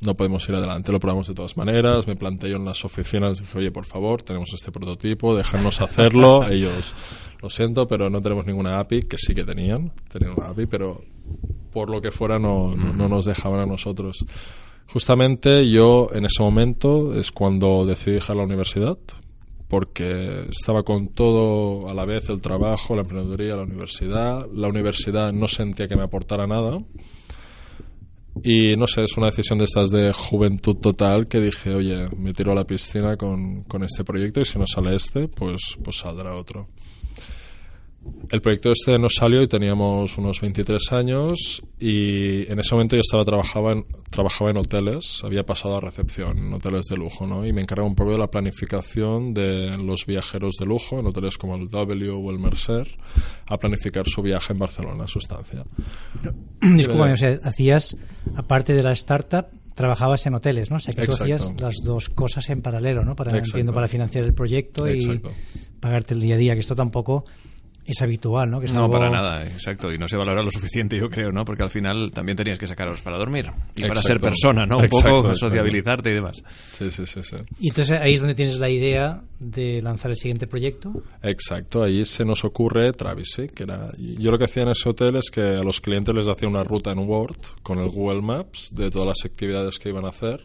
no 0.00 0.14
podemos 0.14 0.46
ir 0.48 0.54
adelante, 0.54 0.92
lo 0.92 1.00
probamos 1.00 1.26
de 1.26 1.34
todas 1.34 1.56
maneras, 1.56 2.06
me 2.06 2.16
planteé 2.16 2.52
en 2.52 2.64
las 2.64 2.84
oficinas, 2.84 3.40
dije, 3.40 3.58
oye, 3.58 3.70
por 3.70 3.86
favor, 3.86 4.22
tenemos 4.22 4.52
este 4.52 4.70
prototipo, 4.70 5.34
déjanos 5.34 5.80
hacerlo, 5.80 6.46
ellos, 6.50 6.92
lo 7.40 7.48
siento, 7.48 7.86
pero 7.86 8.10
no 8.10 8.20
tenemos 8.20 8.46
ninguna 8.46 8.78
API, 8.78 9.02
que 9.02 9.16
sí 9.16 9.34
que 9.34 9.44
tenían, 9.44 9.92
tenían 10.12 10.34
una 10.36 10.50
API, 10.50 10.66
pero 10.66 11.02
por 11.72 11.88
lo 11.90 12.00
que 12.00 12.10
fuera 12.10 12.38
no, 12.38 12.70
no, 12.72 13.08
nos 13.08 13.26
dejaban 13.26 13.60
a 13.60 13.66
nosotros. 13.66 14.24
Justamente 14.86 15.68
yo 15.68 16.08
en 16.12 16.26
ese 16.26 16.42
momento 16.42 17.12
es 17.14 17.32
cuando 17.32 17.84
decidí 17.84 18.14
dejar 18.14 18.36
la 18.36 18.44
universidad, 18.44 18.96
porque 19.68 20.46
estaba 20.48 20.84
con 20.84 21.08
todo 21.08 21.88
a 21.88 21.94
la 21.94 22.04
vez, 22.04 22.30
el 22.30 22.40
trabajo, 22.40 22.94
la 22.94 23.02
emprendeduría, 23.02 23.56
la 23.56 23.64
universidad. 23.64 24.46
La 24.54 24.68
universidad 24.68 25.32
no 25.32 25.48
sentía 25.48 25.88
que 25.88 25.96
me 25.96 26.04
aportara 26.04 26.46
nada 26.46 26.78
y 28.42 28.76
no 28.76 28.86
sé, 28.86 29.04
es 29.04 29.16
una 29.16 29.26
decisión 29.26 29.58
de 29.58 29.64
estas 29.64 29.90
de 29.90 30.12
juventud 30.12 30.76
total 30.76 31.26
que 31.26 31.40
dije, 31.40 31.74
oye, 31.74 32.08
me 32.16 32.32
tiro 32.32 32.52
a 32.52 32.54
la 32.54 32.66
piscina 32.66 33.16
con, 33.16 33.64
con 33.64 33.82
este 33.82 34.04
proyecto 34.04 34.40
y 34.40 34.44
si 34.44 34.58
no 34.58 34.66
sale 34.66 34.94
este, 34.94 35.28
pues, 35.28 35.76
pues 35.82 35.98
saldrá 35.98 36.34
otro. 36.34 36.68
El 38.30 38.40
proyecto 38.40 38.72
este 38.72 38.98
nos 38.98 39.14
salió 39.14 39.42
y 39.42 39.46
teníamos 39.46 40.18
unos 40.18 40.40
23 40.40 40.92
años 40.92 41.62
y 41.78 42.50
en 42.50 42.58
ese 42.58 42.74
momento 42.74 42.96
yo 42.96 43.00
estaba 43.00 43.24
trabajaba 43.24 43.72
en, 43.72 43.86
trabajaba 44.10 44.50
en 44.50 44.56
hoteles, 44.56 45.22
había 45.22 45.44
pasado 45.44 45.76
a 45.76 45.80
recepción 45.80 46.36
en 46.38 46.52
hoteles 46.52 46.86
de 46.86 46.96
lujo, 46.96 47.26
¿no? 47.26 47.46
Y 47.46 47.52
me 47.52 47.60
encargaba 47.60 47.88
un 47.88 47.94
poco 47.94 48.12
de 48.12 48.18
la 48.18 48.28
planificación 48.28 49.32
de 49.32 49.78
los 49.78 50.06
viajeros 50.06 50.56
de 50.58 50.66
lujo 50.66 50.98
en 50.98 51.06
hoteles 51.06 51.38
como 51.38 51.54
el 51.54 51.68
W 51.68 52.10
o 52.10 52.30
el 52.30 52.38
Mercer 52.38 52.88
a 53.46 53.58
planificar 53.58 54.08
su 54.08 54.22
viaje 54.22 54.52
en 54.52 54.58
Barcelona, 54.58 55.06
su 55.06 55.20
estancia. 55.20 55.64
Disculpa, 56.62 57.12
o 57.12 57.16
sea, 57.16 57.38
hacías, 57.44 57.96
aparte 58.34 58.74
de 58.74 58.82
la 58.82 58.92
startup, 58.92 59.46
trabajabas 59.76 60.26
en 60.26 60.34
hoteles, 60.34 60.70
¿no? 60.70 60.76
O 60.76 60.80
sea, 60.80 60.94
que 60.94 61.06
tú 61.06 61.12
hacías 61.12 61.54
las 61.60 61.76
dos 61.84 62.08
cosas 62.08 62.48
en 62.50 62.62
paralelo, 62.62 63.04
¿no? 63.04 63.14
Para, 63.14 63.36
entiendo, 63.36 63.72
para 63.72 63.86
financiar 63.86 64.24
el 64.24 64.34
proyecto 64.34 64.90
y 64.90 65.20
pagarte 65.78 66.14
el 66.14 66.20
día 66.20 66.34
a 66.34 66.38
día, 66.38 66.54
que 66.54 66.60
esto 66.60 66.74
tampoco 66.74 67.24
es 67.86 68.02
habitual, 68.02 68.50
¿no? 68.50 68.60
Que 68.60 68.66
no, 68.68 68.90
para 68.90 69.10
nada, 69.10 69.44
exacto. 69.44 69.92
Y 69.92 69.98
no 69.98 70.08
se 70.08 70.16
valora 70.16 70.42
lo 70.42 70.50
suficiente, 70.50 70.96
yo 70.96 71.08
creo, 71.08 71.30
¿no? 71.30 71.44
Porque 71.44 71.62
al 71.62 71.70
final 71.70 72.10
también 72.12 72.36
tenías 72.36 72.58
que 72.58 72.66
sacaros 72.66 73.02
para 73.02 73.16
dormir 73.16 73.50
y 73.74 73.84
para 73.84 74.02
ser 74.02 74.20
persona, 74.20 74.66
¿no? 74.66 74.78
Un 74.78 74.88
poco 74.88 75.34
sociabilizarte 75.34 76.10
y 76.10 76.14
demás. 76.14 76.42
Sí, 76.72 76.90
sí, 76.90 77.06
sí, 77.06 77.22
sí. 77.22 77.36
Y 77.60 77.68
entonces 77.68 78.00
ahí 78.00 78.14
es 78.14 78.20
donde 78.20 78.34
tienes 78.34 78.58
la 78.58 78.68
idea 78.68 79.22
de 79.38 79.80
lanzar 79.82 80.10
el 80.10 80.16
siguiente 80.16 80.46
proyecto. 80.46 81.02
Exacto, 81.22 81.82
ahí 81.82 82.04
se 82.04 82.24
nos 82.24 82.44
ocurre 82.44 82.92
Travis, 82.92 83.42
que 83.54 83.62
era... 83.62 83.90
Yo 83.96 84.30
lo 84.30 84.38
que 84.38 84.44
hacía 84.44 84.64
en 84.64 84.70
ese 84.70 84.88
hotel 84.88 85.16
es 85.16 85.30
que 85.30 85.40
a 85.40 85.62
los 85.62 85.80
clientes 85.80 86.14
les 86.14 86.28
hacía 86.28 86.48
una 86.48 86.64
ruta 86.64 86.90
en 86.90 86.98
Word 86.98 87.38
con 87.62 87.78
el 87.78 87.88
Google 87.88 88.22
Maps 88.22 88.74
de 88.74 88.90
todas 88.90 89.08
las 89.08 89.24
actividades 89.24 89.78
que 89.78 89.90
iban 89.90 90.04
a 90.04 90.08
hacer 90.08 90.42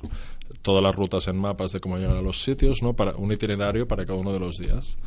todas 0.61 0.83
las 0.83 0.95
rutas 0.95 1.27
en 1.27 1.37
mapas 1.37 1.71
de 1.71 1.79
cómo 1.79 1.97
llegar 1.97 2.17
a 2.17 2.21
los 2.21 2.41
sitios, 2.41 2.81
¿no? 2.81 2.93
Para 2.93 3.15
un 3.15 3.31
itinerario 3.31 3.87
para 3.87 4.05
cada 4.05 4.19
uno 4.19 4.31
de 4.31 4.39
los 4.39 4.57
días. 4.57 4.97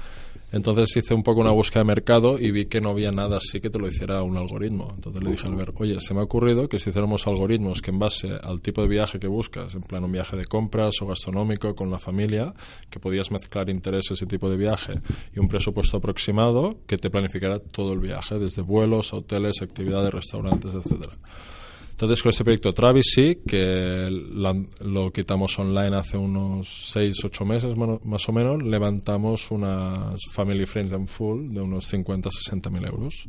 Entonces 0.55 0.97
hice 0.97 1.15
un 1.15 1.25
poco 1.25 1.41
una 1.41 1.51
búsqueda 1.51 1.81
de 1.81 1.87
mercado 1.87 2.39
y 2.39 2.53
vi 2.53 2.67
que 2.67 2.81
no 2.81 2.91
había 2.91 3.11
nada 3.11 3.39
así 3.39 3.61
que 3.61 3.71
te 3.71 3.79
lo 3.81 3.89
hiciera 3.89 4.23
un 4.23 4.37
algoritmo. 4.37 4.93
Entonces 4.95 5.21
le 5.21 5.33
dije 5.33 5.49
al 5.49 5.57
ver, 5.57 5.73
oye, 5.75 6.01
se 6.01 6.15
me 6.15 6.21
ha 6.21 6.23
ocurrido 6.23 6.69
que 6.69 6.79
si 6.79 6.91
hiciéramos 6.91 7.27
algoritmos 7.27 7.83
que 7.83 7.91
en 7.91 7.99
base 7.99 8.29
al 8.41 8.61
tipo 8.61 8.81
de 8.81 8.87
viaje 8.87 9.19
que 9.19 9.27
buscas, 9.27 9.75
en 9.75 9.83
plan 9.83 10.05
un 10.05 10.13
viaje 10.13 10.37
de 10.37 10.45
compras 10.45 10.95
o 11.03 11.07
gastronómico 11.07 11.75
con 11.75 11.91
la 11.91 11.99
familia, 11.99 12.55
que 12.89 13.01
podías 13.01 13.33
mezclar 13.33 13.69
intereses 13.69 14.23
y 14.23 14.27
tipo 14.27 14.49
de 14.49 14.57
viaje 14.57 14.95
y 15.35 15.41
un 15.41 15.49
presupuesto 15.49 15.97
aproximado 15.97 16.79
que 16.87 16.99
te 16.99 17.11
planificara 17.11 17.59
todo 17.59 17.93
el 17.93 17.99
viaje, 17.99 18.39
desde 18.39 18.63
vuelos, 18.63 19.13
hoteles, 19.13 19.61
actividades, 19.61 20.15
restaurantes, 20.15 20.73
etcétera. 20.73 21.15
Entonces, 21.95 22.23
con 22.25 22.31
ese 22.31 22.43
proyecto 22.43 22.75
Travesty, 22.75 23.37
que 23.47 24.09
lo 24.81 25.13
quitamos 25.13 25.57
online 25.61 25.97
hace 25.97 26.19
unos 26.19 26.91
6, 26.91 27.25
8 27.27 27.45
meses 27.45 27.77
más 27.77 28.29
o 28.29 28.33
menos, 28.33 28.61
levantamos 28.65 29.49
unas 29.53 30.21
Family 30.33 30.67
Friends 30.67 30.93
and 30.93 31.07
Full 31.07 31.51
de 31.51 31.61
unos 31.61 31.87
50, 31.87 32.31
60 32.33 32.69
mil 32.71 32.85
euros. 32.85 33.29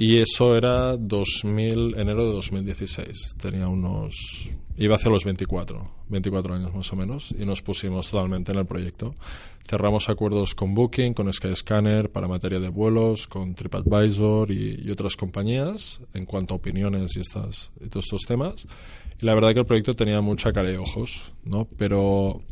Y 0.00 0.18
eso 0.18 0.54
era 0.54 0.96
2000, 0.96 1.98
enero 1.98 2.24
de 2.24 2.32
2016. 2.34 3.34
Tenía 3.36 3.66
unos 3.66 4.48
Iba 4.76 4.94
hacia 4.94 5.10
los 5.10 5.24
24, 5.24 5.90
24 6.08 6.54
años 6.54 6.72
más 6.72 6.92
o 6.92 6.96
menos, 6.96 7.34
y 7.36 7.44
nos 7.44 7.62
pusimos 7.62 8.08
totalmente 8.08 8.52
en 8.52 8.58
el 8.58 8.66
proyecto. 8.66 9.16
Cerramos 9.68 10.08
acuerdos 10.08 10.54
con 10.54 10.72
Booking, 10.72 11.14
con 11.14 11.32
Skyscanner 11.32 12.12
para 12.12 12.28
materia 12.28 12.60
de 12.60 12.68
vuelos, 12.68 13.26
con 13.26 13.56
TripAdvisor 13.56 14.52
y, 14.52 14.88
otras 14.88 15.16
compañías 15.16 16.00
en 16.14 16.26
cuanto 16.26 16.54
a 16.54 16.58
opiniones 16.58 17.16
y, 17.16 17.20
estas, 17.20 17.72
y 17.80 17.88
todos 17.88 18.04
estos 18.04 18.22
temas. 18.22 18.68
Y 19.20 19.26
la 19.26 19.34
verdad 19.34 19.52
que 19.52 19.58
el 19.58 19.66
proyecto 19.66 19.94
tenía 19.94 20.20
mucha 20.20 20.52
cara 20.52 20.72
y 20.72 20.76
ojos, 20.76 21.32
¿no? 21.42 21.66
Pero 21.76 22.42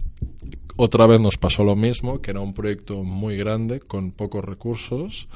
otra 0.75 1.07
vez 1.07 1.21
nos 1.21 1.37
pasó 1.37 1.63
lo 1.63 1.77
mismo, 1.77 2.21
que 2.21 2.33
era 2.33 2.41
un 2.41 2.55
proyecto 2.55 3.05
muy 3.05 3.37
grande, 3.37 3.79
con 3.79 4.11
pocos 4.11 4.45
recursos 4.45 5.29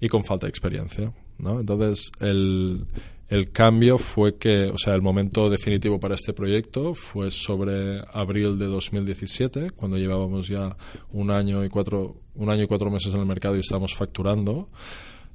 y 0.00 0.08
con 0.08 0.24
falta 0.24 0.46
de 0.46 0.50
experiencia. 0.50 1.12
¿No? 1.38 1.60
Entonces, 1.60 2.10
el, 2.20 2.86
el 3.28 3.50
cambio 3.50 3.98
fue 3.98 4.36
que, 4.36 4.70
o 4.70 4.78
sea, 4.78 4.94
el 4.94 5.02
momento 5.02 5.50
definitivo 5.50 6.00
para 6.00 6.14
este 6.14 6.32
proyecto 6.32 6.94
fue 6.94 7.30
sobre 7.30 8.00
abril 8.12 8.58
de 8.58 8.66
2017, 8.66 9.70
cuando 9.76 9.98
llevábamos 9.98 10.48
ya 10.48 10.76
un 11.12 11.30
año 11.30 11.64
y 11.64 11.68
cuatro, 11.68 12.16
un 12.34 12.48
año 12.48 12.62
y 12.62 12.66
cuatro 12.66 12.90
meses 12.90 13.12
en 13.12 13.20
el 13.20 13.26
mercado 13.26 13.56
y 13.56 13.60
estábamos 13.60 13.94
facturando. 13.94 14.70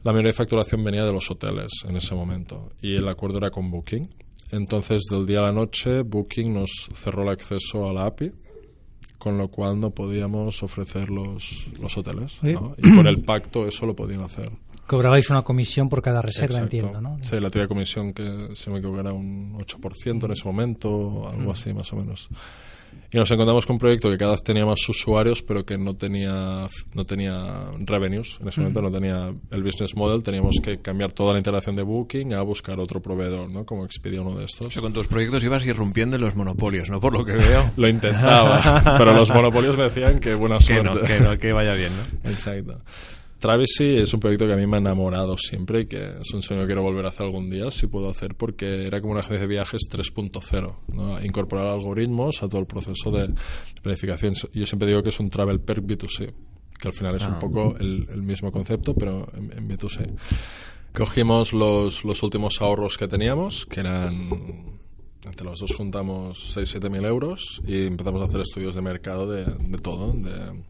La 0.04 0.12
mayoría 0.12 0.30
de 0.30 0.38
facturación 0.38 0.84
venía 0.84 1.06
de 1.06 1.14
los 1.14 1.30
hoteles 1.30 1.72
en 1.88 1.96
ese 1.96 2.16
momento 2.16 2.72
y 2.82 2.96
el 2.96 3.08
acuerdo 3.08 3.38
era 3.38 3.52
con 3.52 3.70
Booking. 3.70 4.10
Entonces, 4.52 5.04
del 5.10 5.26
día 5.26 5.40
a 5.40 5.44
la 5.44 5.52
noche, 5.52 6.02
Booking 6.02 6.54
nos 6.54 6.90
cerró 6.94 7.24
el 7.24 7.30
acceso 7.30 7.88
a 7.88 7.94
la 7.94 8.06
API 8.06 8.32
con 9.24 9.38
lo 9.38 9.48
cual 9.48 9.80
no 9.80 9.92
podíamos 9.92 10.64
ofrecer 10.64 11.10
los, 11.10 11.70
los 11.80 11.98
hoteles. 11.98 12.44
¿no? 12.44 12.76
Y 12.78 12.94
con 12.94 13.08
el 13.08 13.24
pacto 13.24 13.66
eso 13.66 13.86
lo 13.86 13.96
podían 13.96 14.20
hacer. 14.20 14.52
Cobrabais 14.88 15.30
una 15.30 15.42
comisión 15.44 15.90
por 15.90 16.02
cada 16.02 16.22
reserva, 16.22 16.56
Exacto. 16.58 16.76
entiendo, 16.76 17.02
¿no? 17.02 17.18
Sí, 17.24 17.40
la 17.40 17.50
tira 17.50 17.64
de 17.64 17.68
comisión 17.70 18.14
que, 18.14 18.50
si 18.54 18.68
no 18.70 18.74
me 18.74 18.80
equivoco, 18.80 19.00
era 19.00 19.14
un 19.14 19.54
8% 19.58 20.26
en 20.26 20.32
ese 20.32 20.46
momento, 20.46 21.28
algo 21.30 21.52
así 21.52 21.74
más 21.74 21.92
o 21.94 21.96
menos. 21.96 22.30
Y 23.12 23.18
nos 23.18 23.30
encontramos 23.30 23.66
con 23.68 23.76
un 23.76 23.80
proyecto 23.80 24.10
que 24.10 24.18
cada 24.18 24.32
vez 24.32 24.44
tenía 24.44 24.66
más 24.66 24.80
usuarios, 24.90 25.44
pero 25.44 25.64
que 25.64 25.78
no 25.78 25.96
tenía, 25.96 26.68
no 26.96 27.06
tenía 27.06 27.72
revenues. 27.80 28.38
En 28.42 28.48
ese 28.48 28.62
momento 28.62 28.82
no 28.82 28.92
tenía 28.92 29.32
el 29.52 29.64
business 29.64 29.96
model. 29.96 30.24
Teníamos 30.24 30.56
que 30.64 30.80
cambiar 30.80 31.12
toda 31.12 31.34
la 31.34 31.38
integración 31.40 31.76
de 31.76 31.84
Booking 31.84 32.34
a 32.34 32.42
buscar 32.42 32.80
otro 32.80 33.02
proveedor, 33.02 33.52
¿no? 33.52 33.66
Como 33.66 33.86
Expedia 33.86 34.22
uno 34.22 34.32
de 34.36 34.44
O 34.44 34.46
estos. 34.46 34.74
sea, 34.74 34.82
con 34.82 34.94
tus 34.94 35.08
proyectos 35.08 35.44
ibas 35.44 35.64
irrumpiendo 35.66 36.16
en 36.16 36.24
los 36.24 36.36
monopolios, 36.36 36.90
¿no? 36.90 37.00
Por 37.00 37.14
lo 37.14 37.24
que 37.24 37.34
veo. 37.34 37.70
Lo 37.78 37.88
intentaba, 37.88 38.96
pero 38.98 39.14
los 39.14 39.30
monopolios 39.32 39.78
me 39.78 39.84
decían 39.84 40.20
que 40.20 40.34
buena 40.34 40.58
que 40.58 40.64
suerte. 40.64 40.90
no, 40.90 41.02
que 41.02 41.20
no, 41.20 41.38
que 41.38 41.52
vaya 41.54 41.74
bien, 41.76 41.92
¿no? 42.24 42.30
Exacto. 42.32 42.80
Travesty 43.44 43.98
es 43.98 44.14
un 44.14 44.22
proyecto 44.22 44.48
que 44.48 44.54
a 44.54 44.56
mí 44.56 44.66
me 44.66 44.78
ha 44.78 44.80
enamorado 44.80 45.38
siempre 45.38 45.82
y 45.82 45.86
que 45.86 46.02
es 46.22 46.34
un 46.34 46.42
sueño 46.42 46.62
que 46.62 46.68
quiero 46.68 46.82
volver 46.82 47.04
a 47.04 47.10
hacer 47.10 47.26
algún 47.26 47.50
día, 47.50 47.70
si 47.72 47.88
puedo 47.88 48.10
hacer, 48.10 48.36
porque 48.36 48.88
era 48.88 49.02
como 49.02 49.12
una 49.12 49.20
agencia 49.20 49.42
de 49.42 49.48
viajes 49.48 49.82
3.0, 49.92 50.76
¿no? 50.94 51.22
incorporar 51.22 51.68
algoritmos 51.68 52.42
a 52.42 52.48
todo 52.48 52.62
el 52.62 52.68
proceso 52.68 53.12
de 53.12 53.34
planificación. 53.82 54.34
Yo 54.54 54.66
siempre 54.66 54.88
digo 54.88 55.04
que 55.04 55.10
es 55.10 55.20
un 55.20 55.30
travel 55.30 55.60
perk 55.60 55.84
B2C, 55.84 56.34
que 56.80 56.88
al 56.88 56.94
final 56.94 57.16
es 57.16 57.28
un 57.28 57.38
poco 57.40 57.76
el, 57.82 58.08
el 58.10 58.24
mismo 58.24 58.50
concepto, 58.50 58.96
pero 58.96 59.28
en, 59.36 59.52
en 59.52 59.68
B2C. 59.68 60.10
Cogimos 60.94 61.52
los, 61.52 62.06
los 62.06 62.24
últimos 62.24 62.62
ahorros 62.62 62.98
que 62.98 63.10
teníamos, 63.10 63.66
que 63.66 63.82
eran 63.82 64.30
entre 65.26 65.46
los 65.46 65.60
dos 65.60 65.76
juntamos 65.76 66.56
6-7 66.58 66.90
mil 66.90 67.04
euros 67.04 67.62
y 67.68 67.88
empezamos 67.88 68.22
a 68.22 68.26
hacer 68.26 68.40
estudios 68.40 68.74
de 68.74 68.82
mercado 68.82 69.28
de, 69.28 69.44
de 69.44 69.78
todo, 69.80 70.14
de, 70.14 70.64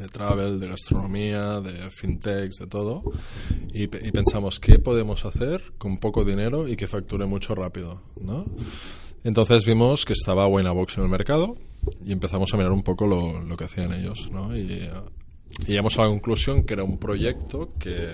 de 0.00 0.08
travel, 0.08 0.58
de 0.58 0.68
gastronomía, 0.68 1.60
de 1.60 1.90
fintechs, 1.90 2.56
de 2.58 2.66
todo. 2.66 3.02
Y, 3.72 3.86
pe- 3.86 4.00
y 4.06 4.10
pensamos, 4.10 4.58
¿qué 4.58 4.78
podemos 4.78 5.24
hacer 5.24 5.60
con 5.78 5.98
poco 5.98 6.24
dinero 6.24 6.66
y 6.66 6.76
que 6.76 6.86
facture 6.86 7.26
mucho 7.26 7.54
rápido? 7.54 8.00
¿no? 8.20 8.44
Entonces 9.22 9.64
vimos 9.64 10.04
que 10.04 10.14
estaba 10.14 10.46
Winabox 10.48 10.98
en 10.98 11.04
el 11.04 11.10
mercado 11.10 11.56
y 12.04 12.12
empezamos 12.12 12.52
a 12.52 12.56
mirar 12.56 12.72
un 12.72 12.82
poco 12.82 13.06
lo, 13.06 13.40
lo 13.42 13.56
que 13.56 13.64
hacían 13.64 13.92
ellos. 13.92 14.30
¿no? 14.32 14.56
Y, 14.56 14.72
eh, 14.72 14.90
y 15.60 15.72
llegamos 15.72 15.98
a 15.98 16.02
la 16.02 16.08
conclusión 16.08 16.64
que 16.64 16.74
era 16.74 16.84
un 16.84 16.98
proyecto 16.98 17.72
que, 17.78 18.08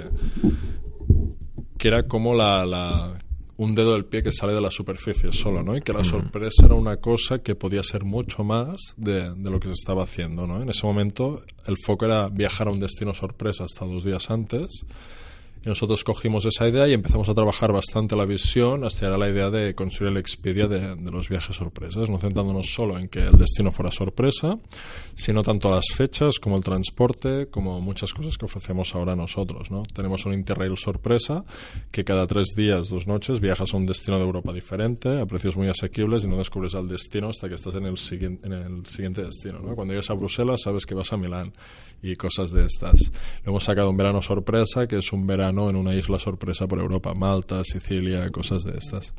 que 1.78 1.88
era 1.88 2.06
como 2.08 2.34
la, 2.34 2.64
la- 2.66 3.18
un 3.58 3.74
dedo 3.74 3.92
del 3.92 4.04
pie 4.04 4.22
que 4.22 4.32
sale 4.32 4.52
de 4.52 4.60
la 4.60 4.70
superficie 4.70 5.32
solo, 5.32 5.62
¿no? 5.62 5.76
Y 5.76 5.80
que 5.80 5.92
la 5.92 6.04
sorpresa 6.04 6.66
era 6.66 6.74
una 6.74 6.98
cosa 6.98 7.38
que 7.38 7.54
podía 7.54 7.82
ser 7.82 8.04
mucho 8.04 8.44
más 8.44 8.94
de, 8.96 9.34
de 9.34 9.50
lo 9.50 9.58
que 9.58 9.68
se 9.68 9.74
estaba 9.74 10.02
haciendo, 10.02 10.46
¿no? 10.46 10.62
En 10.62 10.68
ese 10.68 10.86
momento 10.86 11.42
el 11.66 11.76
foco 11.78 12.04
era 12.04 12.28
viajar 12.28 12.68
a 12.68 12.72
un 12.72 12.80
destino 12.80 13.14
sorpresa 13.14 13.64
hasta 13.64 13.86
dos 13.86 14.04
días 14.04 14.30
antes. 14.30 14.84
Y 15.64 15.68
nosotros 15.68 16.04
cogimos 16.04 16.44
esa 16.46 16.68
idea 16.68 16.86
y 16.86 16.92
empezamos 16.92 17.28
a 17.28 17.34
trabajar 17.34 17.72
bastante 17.72 18.16
la 18.16 18.24
visión 18.24 18.84
hacia 18.84 19.10
la 19.10 19.28
idea 19.28 19.50
de 19.50 19.74
construir 19.74 20.12
el 20.12 20.18
Expedia 20.18 20.68
de, 20.68 20.96
de 20.96 21.10
los 21.10 21.28
viajes 21.28 21.56
sorpresas, 21.56 22.08
no 22.08 22.18
centrándonos 22.18 22.72
solo 22.72 22.98
en 22.98 23.08
que 23.08 23.20
el 23.20 23.38
destino 23.38 23.72
fuera 23.72 23.90
sorpresa, 23.90 24.58
sino 25.14 25.42
tanto 25.42 25.70
las 25.70 25.86
fechas 25.94 26.38
como 26.38 26.56
el 26.56 26.62
transporte, 26.62 27.48
como 27.48 27.80
muchas 27.80 28.12
cosas 28.12 28.36
que 28.36 28.44
ofrecemos 28.44 28.94
ahora 28.94 29.16
nosotros. 29.16 29.70
¿no? 29.70 29.82
Tenemos 29.94 30.26
un 30.26 30.34
Interrail 30.34 30.76
sorpresa 30.76 31.44
que 31.90 32.04
cada 32.04 32.26
tres 32.26 32.48
días, 32.56 32.88
dos 32.88 33.06
noches, 33.06 33.40
viajas 33.40 33.72
a 33.74 33.76
un 33.76 33.86
destino 33.86 34.18
de 34.18 34.24
Europa 34.24 34.52
diferente, 34.52 35.20
a 35.20 35.26
precios 35.26 35.56
muy 35.56 35.68
asequibles 35.68 36.24
y 36.24 36.28
no 36.28 36.36
descubres 36.36 36.74
el 36.74 36.88
destino 36.88 37.28
hasta 37.28 37.48
que 37.48 37.54
estás 37.54 37.74
en 37.74 37.86
el, 37.86 37.96
siguiente 37.96 38.46
en 38.46 38.52
el 38.52 38.86
siguiente 38.86 39.22
destino. 39.22 39.60
¿no? 39.60 39.74
Cuando 39.74 39.94
llegas 39.94 40.10
a 40.10 40.14
Bruselas 40.14 40.60
sabes 40.62 40.86
que 40.86 40.94
vas 40.94 41.12
a 41.12 41.16
Milán 41.16 41.52
y 42.02 42.14
cosas 42.16 42.50
de 42.50 42.64
estas. 42.64 43.10
Lo 43.44 43.50
hemos 43.50 43.64
sacado 43.64 43.90
un 43.90 43.96
verano 43.96 44.22
sorpresa, 44.22 44.86
que 44.86 44.96
es 44.96 45.12
un 45.12 45.26
verano 45.26 45.55
en 45.70 45.76
una 45.76 45.94
isla 45.94 46.18
sorpresa 46.18 46.66
por 46.66 46.78
Europa, 46.78 47.14
Malta, 47.14 47.62
Sicilia, 47.64 48.28
cosas 48.30 48.64
de 48.64 48.76
estas. 48.76 49.14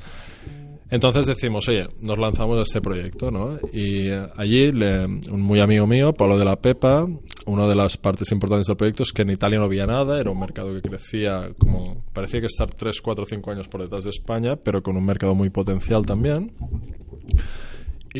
Entonces 0.89 1.25
decimos, 1.25 1.67
oye, 1.67 1.87
nos 1.99 2.17
lanzamos 2.17 2.57
a 2.59 2.61
este 2.61 2.79
proyecto, 2.79 3.29
¿no? 3.29 3.57
Y 3.73 4.07
eh, 4.07 4.25
allí, 4.37 4.69
un 4.69 5.41
muy 5.41 5.59
amigo 5.59 5.85
mío, 5.85 6.13
Pablo 6.13 6.37
de 6.37 6.45
la 6.45 6.55
Pepa, 6.55 7.05
una 7.45 7.67
de 7.67 7.75
las 7.75 7.97
partes 7.97 8.31
importantes 8.31 8.67
del 8.67 8.77
proyecto 8.77 9.03
es 9.03 9.11
que 9.11 9.23
en 9.23 9.31
Italia 9.31 9.59
no 9.59 9.65
había 9.65 9.85
nada, 9.85 10.17
era 10.19 10.31
un 10.31 10.39
mercado 10.39 10.73
que 10.73 10.81
crecía 10.81 11.49
como, 11.57 12.03
parecía 12.13 12.39
que 12.39 12.45
estar 12.45 12.69
3, 12.73 13.01
4, 13.01 13.25
5 13.25 13.51
años 13.51 13.67
por 13.67 13.81
detrás 13.81 14.05
de 14.05 14.11
España, 14.11 14.55
pero 14.55 14.81
con 14.81 14.95
un 14.95 15.05
mercado 15.05 15.35
muy 15.35 15.49
potencial 15.49 16.05
también. 16.05 16.53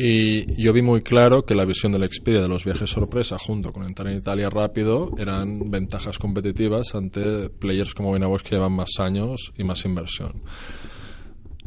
Y 0.00 0.62
yo 0.62 0.72
vi 0.72 0.80
muy 0.80 1.00
claro 1.00 1.44
que 1.44 1.56
la 1.56 1.64
visión 1.64 1.90
del 1.90 2.04
Expedia 2.04 2.40
de 2.40 2.46
los 2.46 2.64
viajes 2.64 2.88
sorpresa 2.88 3.36
junto 3.36 3.72
con 3.72 3.82
entrar 3.82 4.06
en 4.06 4.18
Italia 4.18 4.48
rápido 4.48 5.10
eran 5.18 5.72
ventajas 5.72 6.20
competitivas 6.20 6.94
ante 6.94 7.50
players 7.50 7.94
como 7.94 8.12
Winavox 8.12 8.44
que 8.44 8.54
llevan 8.54 8.74
más 8.74 8.90
años 9.00 9.52
y 9.56 9.64
más 9.64 9.84
inversión. 9.84 10.40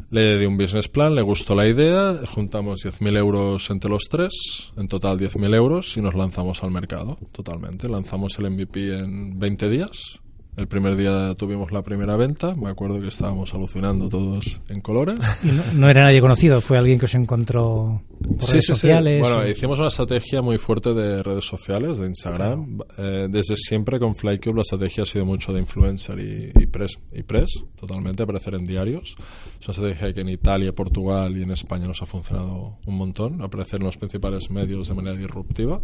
Le 0.08 0.38
di 0.38 0.46
un 0.46 0.56
business 0.56 0.88
plan, 0.88 1.14
le 1.14 1.20
gustó 1.20 1.54
la 1.54 1.68
idea, 1.68 2.20
juntamos 2.26 2.82
10.000 2.82 3.18
euros 3.18 3.68
entre 3.68 3.90
los 3.90 4.04
tres, 4.08 4.72
en 4.78 4.88
total 4.88 5.18
10.000 5.18 5.54
euros, 5.54 5.94
y 5.98 6.00
nos 6.00 6.14
lanzamos 6.14 6.62
al 6.62 6.70
mercado 6.70 7.18
totalmente. 7.32 7.86
Lanzamos 7.86 8.38
el 8.38 8.50
MVP 8.50 8.94
en 8.98 9.38
20 9.38 9.68
días. 9.68 10.21
El 10.54 10.68
primer 10.68 10.96
día 10.96 11.34
tuvimos 11.34 11.72
la 11.72 11.82
primera 11.82 12.14
venta, 12.16 12.54
me 12.54 12.68
acuerdo 12.68 13.00
que 13.00 13.08
estábamos 13.08 13.54
alucinando 13.54 14.10
todos 14.10 14.60
en 14.68 14.82
colores. 14.82 15.18
No, 15.44 15.62
no 15.72 15.88
era 15.88 16.02
nadie 16.04 16.20
conocido, 16.20 16.60
fue 16.60 16.76
alguien 16.76 16.98
que 16.98 17.06
os 17.06 17.14
encontró 17.14 18.02
por 18.20 18.50
redes 18.50 18.66
sociales. 18.66 19.20
Bueno, 19.22 19.38
o- 19.38 19.46
hicimos 19.48 19.78
una 19.78 19.88
estrategia 19.88 20.42
muy 20.42 20.58
fuerte 20.58 20.92
de 20.92 21.22
redes 21.22 21.46
sociales, 21.46 21.98
de 21.98 22.06
Instagram. 22.08 22.78
Eh, 22.98 23.28
desde 23.30 23.56
siempre 23.56 23.98
con 23.98 24.14
Flycube 24.14 24.56
la 24.56 24.60
estrategia 24.62 25.04
ha 25.04 25.06
sido 25.06 25.24
mucho 25.24 25.54
de 25.54 25.60
influencer 25.60 26.18
y, 26.18 26.52
y 26.62 26.66
press, 26.66 26.98
y 27.12 27.22
press, 27.22 27.64
totalmente, 27.74 28.22
aparecer 28.22 28.54
en 28.54 28.64
diarios. 28.64 29.14
Es 29.58 29.68
una 29.68 29.72
estrategia 29.88 30.12
que 30.12 30.20
en 30.20 30.28
Italia, 30.28 30.74
Portugal 30.74 31.34
y 31.34 31.44
en 31.44 31.52
España 31.52 31.86
nos 31.86 32.02
ha 32.02 32.06
funcionado 32.06 32.76
un 32.84 32.96
montón, 32.98 33.40
aparecer 33.40 33.80
en 33.80 33.86
los 33.86 33.96
principales 33.96 34.50
medios 34.50 34.86
de 34.88 34.94
manera 34.94 35.16
disruptiva. 35.16 35.80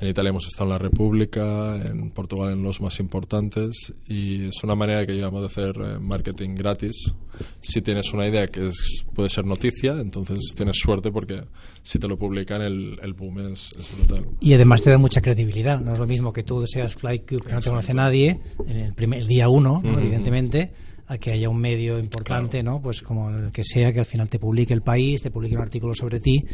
En 0.00 0.08
Italia 0.08 0.30
hemos 0.30 0.46
estado 0.46 0.64
en 0.64 0.70
la 0.70 0.78
República, 0.78 1.76
en 1.76 2.10
Portugal 2.10 2.52
en 2.52 2.62
los 2.62 2.80
más 2.80 3.00
importantes 3.00 3.92
y 4.08 4.46
es 4.46 4.62
una 4.64 4.74
manera 4.74 5.06
que 5.06 5.14
llevamos 5.14 5.40
de 5.42 5.46
hacer 5.46 5.76
eh, 5.80 5.98
marketing 6.00 6.54
gratis. 6.56 7.12
Si 7.60 7.80
tienes 7.82 8.12
una 8.12 8.26
idea 8.28 8.46
que 8.48 8.68
es- 8.68 9.04
puede 9.14 9.28
ser 9.28 9.46
noticia, 9.46 9.92
entonces 10.00 10.38
tienes 10.56 10.76
suerte 10.78 11.10
porque 11.10 11.42
si 11.82 11.98
te 11.98 12.08
lo 12.08 12.18
publican 12.18 12.62
el, 12.62 12.98
el 13.02 13.12
boom 13.14 13.38
es, 13.52 13.74
es 13.78 13.88
brutal. 13.96 14.26
Y 14.40 14.52
además 14.54 14.82
te 14.82 14.90
da 14.90 14.98
mucha 14.98 15.20
credibilidad. 15.20 15.80
No 15.80 15.92
es 15.92 15.98
lo 15.98 16.06
mismo 16.06 16.32
que 16.32 16.42
tú 16.42 16.64
seas 16.66 16.94
Flycube, 16.94 17.40
que 17.40 17.52
no 17.52 17.60
te 17.60 17.70
conoce 17.70 17.94
nadie, 17.94 18.40
en 18.66 18.76
el, 18.76 18.94
primer, 18.94 19.20
el 19.20 19.26
día 19.28 19.48
uno, 19.48 19.80
¿no? 19.84 19.98
evidentemente, 19.98 20.72
a 21.10 21.18
que 21.18 21.32
haya 21.32 21.48
un 21.48 21.58
medio 21.58 21.98
importante, 21.98 22.62
¿no? 22.62 22.80
Pues 22.80 23.02
como 23.02 23.30
el 23.30 23.50
que 23.50 23.64
sea, 23.64 23.92
que 23.92 23.98
al 23.98 24.06
final 24.06 24.28
te 24.28 24.38
publique 24.38 24.72
el 24.72 24.80
país, 24.80 25.20
te 25.20 25.32
publique 25.32 25.56
un 25.56 25.62
artículo 25.62 25.92
sobre 25.92 26.20
ti, 26.20 26.44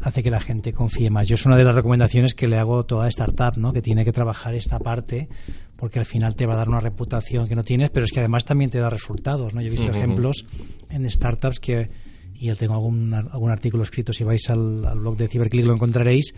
hace 0.00 0.22
que 0.22 0.30
la 0.30 0.40
gente 0.40 0.72
confíe 0.72 1.10
más. 1.10 1.28
Yo 1.28 1.34
es 1.34 1.44
una 1.44 1.58
de 1.58 1.64
las 1.64 1.74
recomendaciones 1.74 2.32
que 2.34 2.48
le 2.48 2.56
hago 2.56 2.78
a 2.78 2.86
toda 2.86 3.08
startup, 3.08 3.58
¿no? 3.58 3.74
Que 3.74 3.82
tiene 3.82 4.06
que 4.06 4.12
trabajar 4.12 4.54
esta 4.54 4.78
parte, 4.78 5.28
porque 5.76 5.98
al 5.98 6.06
final 6.06 6.34
te 6.34 6.46
va 6.46 6.54
a 6.54 6.56
dar 6.56 6.70
una 6.70 6.80
reputación 6.80 7.46
que 7.46 7.54
no 7.54 7.62
tienes, 7.62 7.90
pero 7.90 8.06
es 8.06 8.10
que 8.10 8.20
además 8.20 8.46
también 8.46 8.70
te 8.70 8.78
da 8.78 8.88
resultados, 8.88 9.52
¿no? 9.52 9.60
Yo 9.60 9.66
he 9.66 9.70
visto 9.70 9.90
ejemplos 9.90 10.46
en 10.88 11.10
startups 11.10 11.60
que 11.60 11.90
y 12.38 12.46
yo 12.46 12.56
tengo 12.56 12.74
algún, 12.74 13.12
algún 13.12 13.50
artículo 13.50 13.82
escrito, 13.82 14.12
si 14.12 14.24
vais 14.24 14.48
al, 14.50 14.84
al 14.86 14.98
blog 14.98 15.16
de 15.16 15.28
Ciberclick 15.28 15.64
lo 15.64 15.72
encontraréis, 15.72 16.34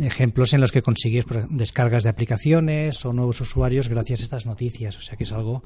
ejemplos 0.00 0.52
en 0.54 0.60
los 0.60 0.72
que 0.72 0.80
consigues 0.80 1.24
por 1.24 1.38
ejemplo, 1.38 1.58
descargas 1.58 2.02
de 2.04 2.10
aplicaciones 2.10 3.04
o 3.04 3.12
nuevos 3.12 3.40
usuarios 3.40 3.88
gracias 3.88 4.20
a 4.20 4.22
estas 4.22 4.46
noticias. 4.46 4.96
O 4.96 5.02
sea 5.02 5.16
que 5.16 5.24
es 5.24 5.32
algo 5.32 5.62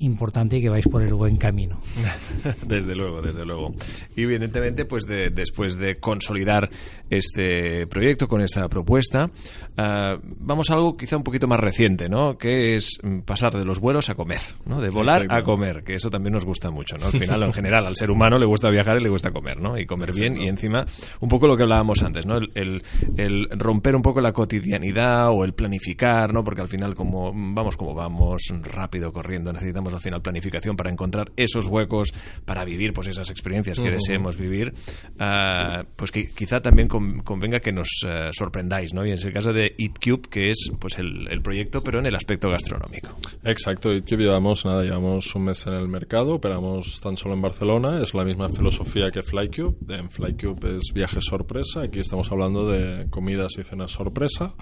importante 0.00 0.56
y 0.56 0.62
que 0.62 0.68
vais 0.68 0.86
por 0.86 1.02
el 1.02 1.14
buen 1.14 1.36
camino. 1.36 1.80
desde 2.66 2.94
luego, 2.94 3.22
desde 3.22 3.44
luego. 3.44 3.74
Y 4.16 4.22
evidentemente, 4.22 4.84
pues 4.84 5.06
de, 5.06 5.30
después 5.30 5.78
de 5.78 5.96
consolidar 5.96 6.70
este 7.10 7.86
proyecto 7.86 8.28
con 8.28 8.40
esta 8.40 8.68
propuesta, 8.68 9.30
ah, 9.76 10.18
vamos 10.22 10.70
a 10.70 10.74
algo 10.74 10.96
quizá 10.96 11.16
un 11.16 11.22
poquito 11.22 11.46
más 11.46 11.60
reciente, 11.60 12.08
¿no? 12.08 12.38
Que 12.38 12.76
es 12.76 12.98
pasar 13.24 13.56
de 13.56 13.64
los 13.64 13.80
vuelos 13.80 14.10
a 14.10 14.14
comer, 14.14 14.40
¿no? 14.66 14.80
De 14.80 14.90
volar 14.90 15.26
a 15.28 15.42
comer, 15.42 15.82
que 15.84 15.94
eso 15.94 16.10
también 16.10 16.32
nos 16.32 16.44
gusta 16.44 16.70
mucho, 16.70 16.96
¿no? 16.98 17.06
Al 17.06 17.12
final, 17.18 17.42
en 17.42 17.52
general, 17.52 17.86
al 17.86 17.96
ser 17.96 18.10
humano 18.10 18.38
le 18.38 18.46
gusta 18.46 18.70
viajar 18.70 18.98
y 18.98 19.02
le 19.02 19.08
gusta 19.08 19.30
comer, 19.30 19.60
¿no? 19.60 19.78
Y 19.78 19.86
comer 19.86 20.12
bien 20.12 20.40
y 20.40 20.48
encima, 20.48 20.86
un 21.20 21.28
poco 21.28 21.46
lo 21.46 21.56
que 21.56 21.62
hablábamos 21.62 22.02
antes, 22.02 22.26
¿no? 22.26 22.36
El, 22.36 22.82
el, 23.16 23.48
romper 23.50 23.96
un 23.96 24.02
poco 24.02 24.20
la 24.20 24.32
cotidianidad 24.32 25.30
o 25.30 25.44
el 25.44 25.54
planificar, 25.54 26.32
¿no? 26.32 26.44
Porque 26.44 26.60
al 26.60 26.68
final, 26.68 26.94
como 26.94 27.32
vamos 27.34 27.76
como 27.76 27.94
vamos, 27.94 28.42
rápido, 28.62 29.12
corriendo, 29.12 29.52
necesitamos 29.52 29.87
al 29.94 30.00
final 30.00 30.22
planificación 30.22 30.76
para 30.76 30.90
encontrar 30.90 31.32
esos 31.36 31.66
huecos 31.66 32.12
para 32.44 32.64
vivir 32.64 32.92
pues 32.92 33.08
esas 33.08 33.30
experiencias 33.30 33.78
que 33.78 33.90
deseemos 33.90 34.36
vivir, 34.36 34.74
ah, 35.18 35.84
pues 35.96 36.10
que 36.10 36.30
quizá 36.30 36.60
también 36.60 36.88
convenga 36.88 37.60
que 37.60 37.72
nos 37.72 37.88
eh, 38.06 38.30
sorprendáis, 38.32 38.94
¿no? 38.94 39.06
Y 39.06 39.12
es 39.12 39.24
el 39.24 39.32
caso 39.32 39.52
de 39.52 39.74
EatCube, 39.78 40.28
que 40.28 40.50
es 40.50 40.70
pues 40.78 40.98
el, 40.98 41.28
el, 41.30 41.42
proyecto, 41.42 41.82
pero 41.82 41.98
en 41.98 42.06
el 42.06 42.14
aspecto 42.14 42.50
gastronómico. 42.50 43.08
Exacto, 43.44 43.92
EatCube 43.92 44.24
llevamos, 44.24 44.64
nada, 44.64 44.82
llevamos 44.82 45.34
un 45.34 45.44
mes 45.44 45.66
en 45.66 45.74
el 45.74 45.88
mercado, 45.88 46.34
operamos 46.34 47.00
tan 47.00 47.16
solo 47.16 47.34
en 47.34 47.42
Barcelona, 47.42 48.00
es 48.02 48.14
la 48.14 48.24
misma 48.24 48.48
filosofía 48.48 49.10
que 49.10 49.22
FlyCube, 49.22 49.76
en 49.88 50.10
FlyCube 50.10 50.78
es 50.78 50.92
viaje 50.92 51.20
sorpresa, 51.20 51.82
aquí 51.82 52.00
estamos 52.00 52.30
hablando 52.30 52.68
de 52.68 53.08
comidas 53.10 53.52
y 53.58 53.62
cenas 53.62 53.92
sorpresa 53.92 54.54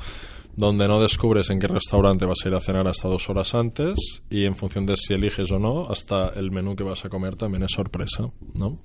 donde 0.56 0.88
no 0.88 1.00
descubres 1.00 1.50
en 1.50 1.58
qué 1.58 1.68
restaurante 1.68 2.25
vas 2.25 2.38
a 2.44 2.48
ir 2.48 2.54
a 2.54 2.60
cenar 2.60 2.88
hasta 2.88 3.08
dos 3.08 3.28
horas 3.28 3.54
antes 3.54 4.22
y 4.30 4.44
en 4.44 4.56
función 4.56 4.86
de 4.86 4.96
si 4.96 5.14
eliges 5.14 5.50
o 5.52 5.58
no, 5.58 5.86
hasta 5.88 6.30
el 6.30 6.50
menú 6.50 6.75
que 6.75 6.84
vas 6.84 7.04
a 7.04 7.08
comer 7.08 7.36
también 7.36 7.62
es 7.62 7.72
sorpresa, 7.72 8.30
¿no? 8.54 8.78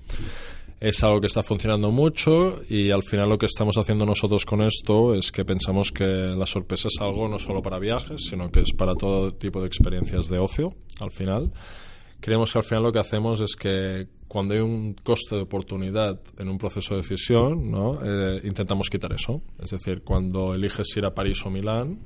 Es 0.79 1.03
algo 1.03 1.21
que 1.21 1.27
está 1.27 1.43
funcionando 1.43 1.91
mucho 1.91 2.59
y 2.67 2.89
al 2.89 3.03
final 3.03 3.29
lo 3.29 3.37
que 3.37 3.45
estamos 3.45 3.77
haciendo 3.77 4.05
nosotros 4.05 4.45
con 4.45 4.63
esto 4.63 5.13
es 5.13 5.31
que 5.31 5.45
pensamos 5.45 5.91
que 5.91 6.03
la 6.03 6.47
sorpresa 6.47 6.87
es 6.87 6.99
algo 6.99 7.27
no 7.27 7.37
solo 7.37 7.61
para 7.61 7.77
viajes, 7.77 8.25
sino 8.29 8.49
que 8.49 8.61
es 8.61 8.73
para 8.73 8.95
todo 8.95 9.31
tipo 9.31 9.61
de 9.61 9.67
experiencias 9.67 10.27
de 10.27 10.39
ocio, 10.39 10.73
al 10.99 11.11
final 11.11 11.51
creemos 12.19 12.51
que 12.51 12.59
al 12.59 12.63
final 12.63 12.83
lo 12.83 12.91
que 12.91 12.99
hacemos 12.99 13.41
es 13.41 13.55
que 13.55 14.07
cuando 14.31 14.53
hay 14.53 14.61
un 14.61 14.93
coste 14.93 15.35
de 15.35 15.41
oportunidad 15.41 16.17
en 16.37 16.47
un 16.47 16.57
proceso 16.57 16.95
de 16.95 17.01
decisión, 17.01 17.69
¿no? 17.69 17.99
Eh, 18.01 18.39
intentamos 18.45 18.89
quitar 18.89 19.11
eso. 19.11 19.41
Es 19.61 19.71
decir, 19.71 20.03
cuando 20.05 20.55
eliges 20.55 20.87
ir 20.95 21.03
a 21.03 21.13
París 21.13 21.45
o 21.45 21.49
Milán, 21.49 21.99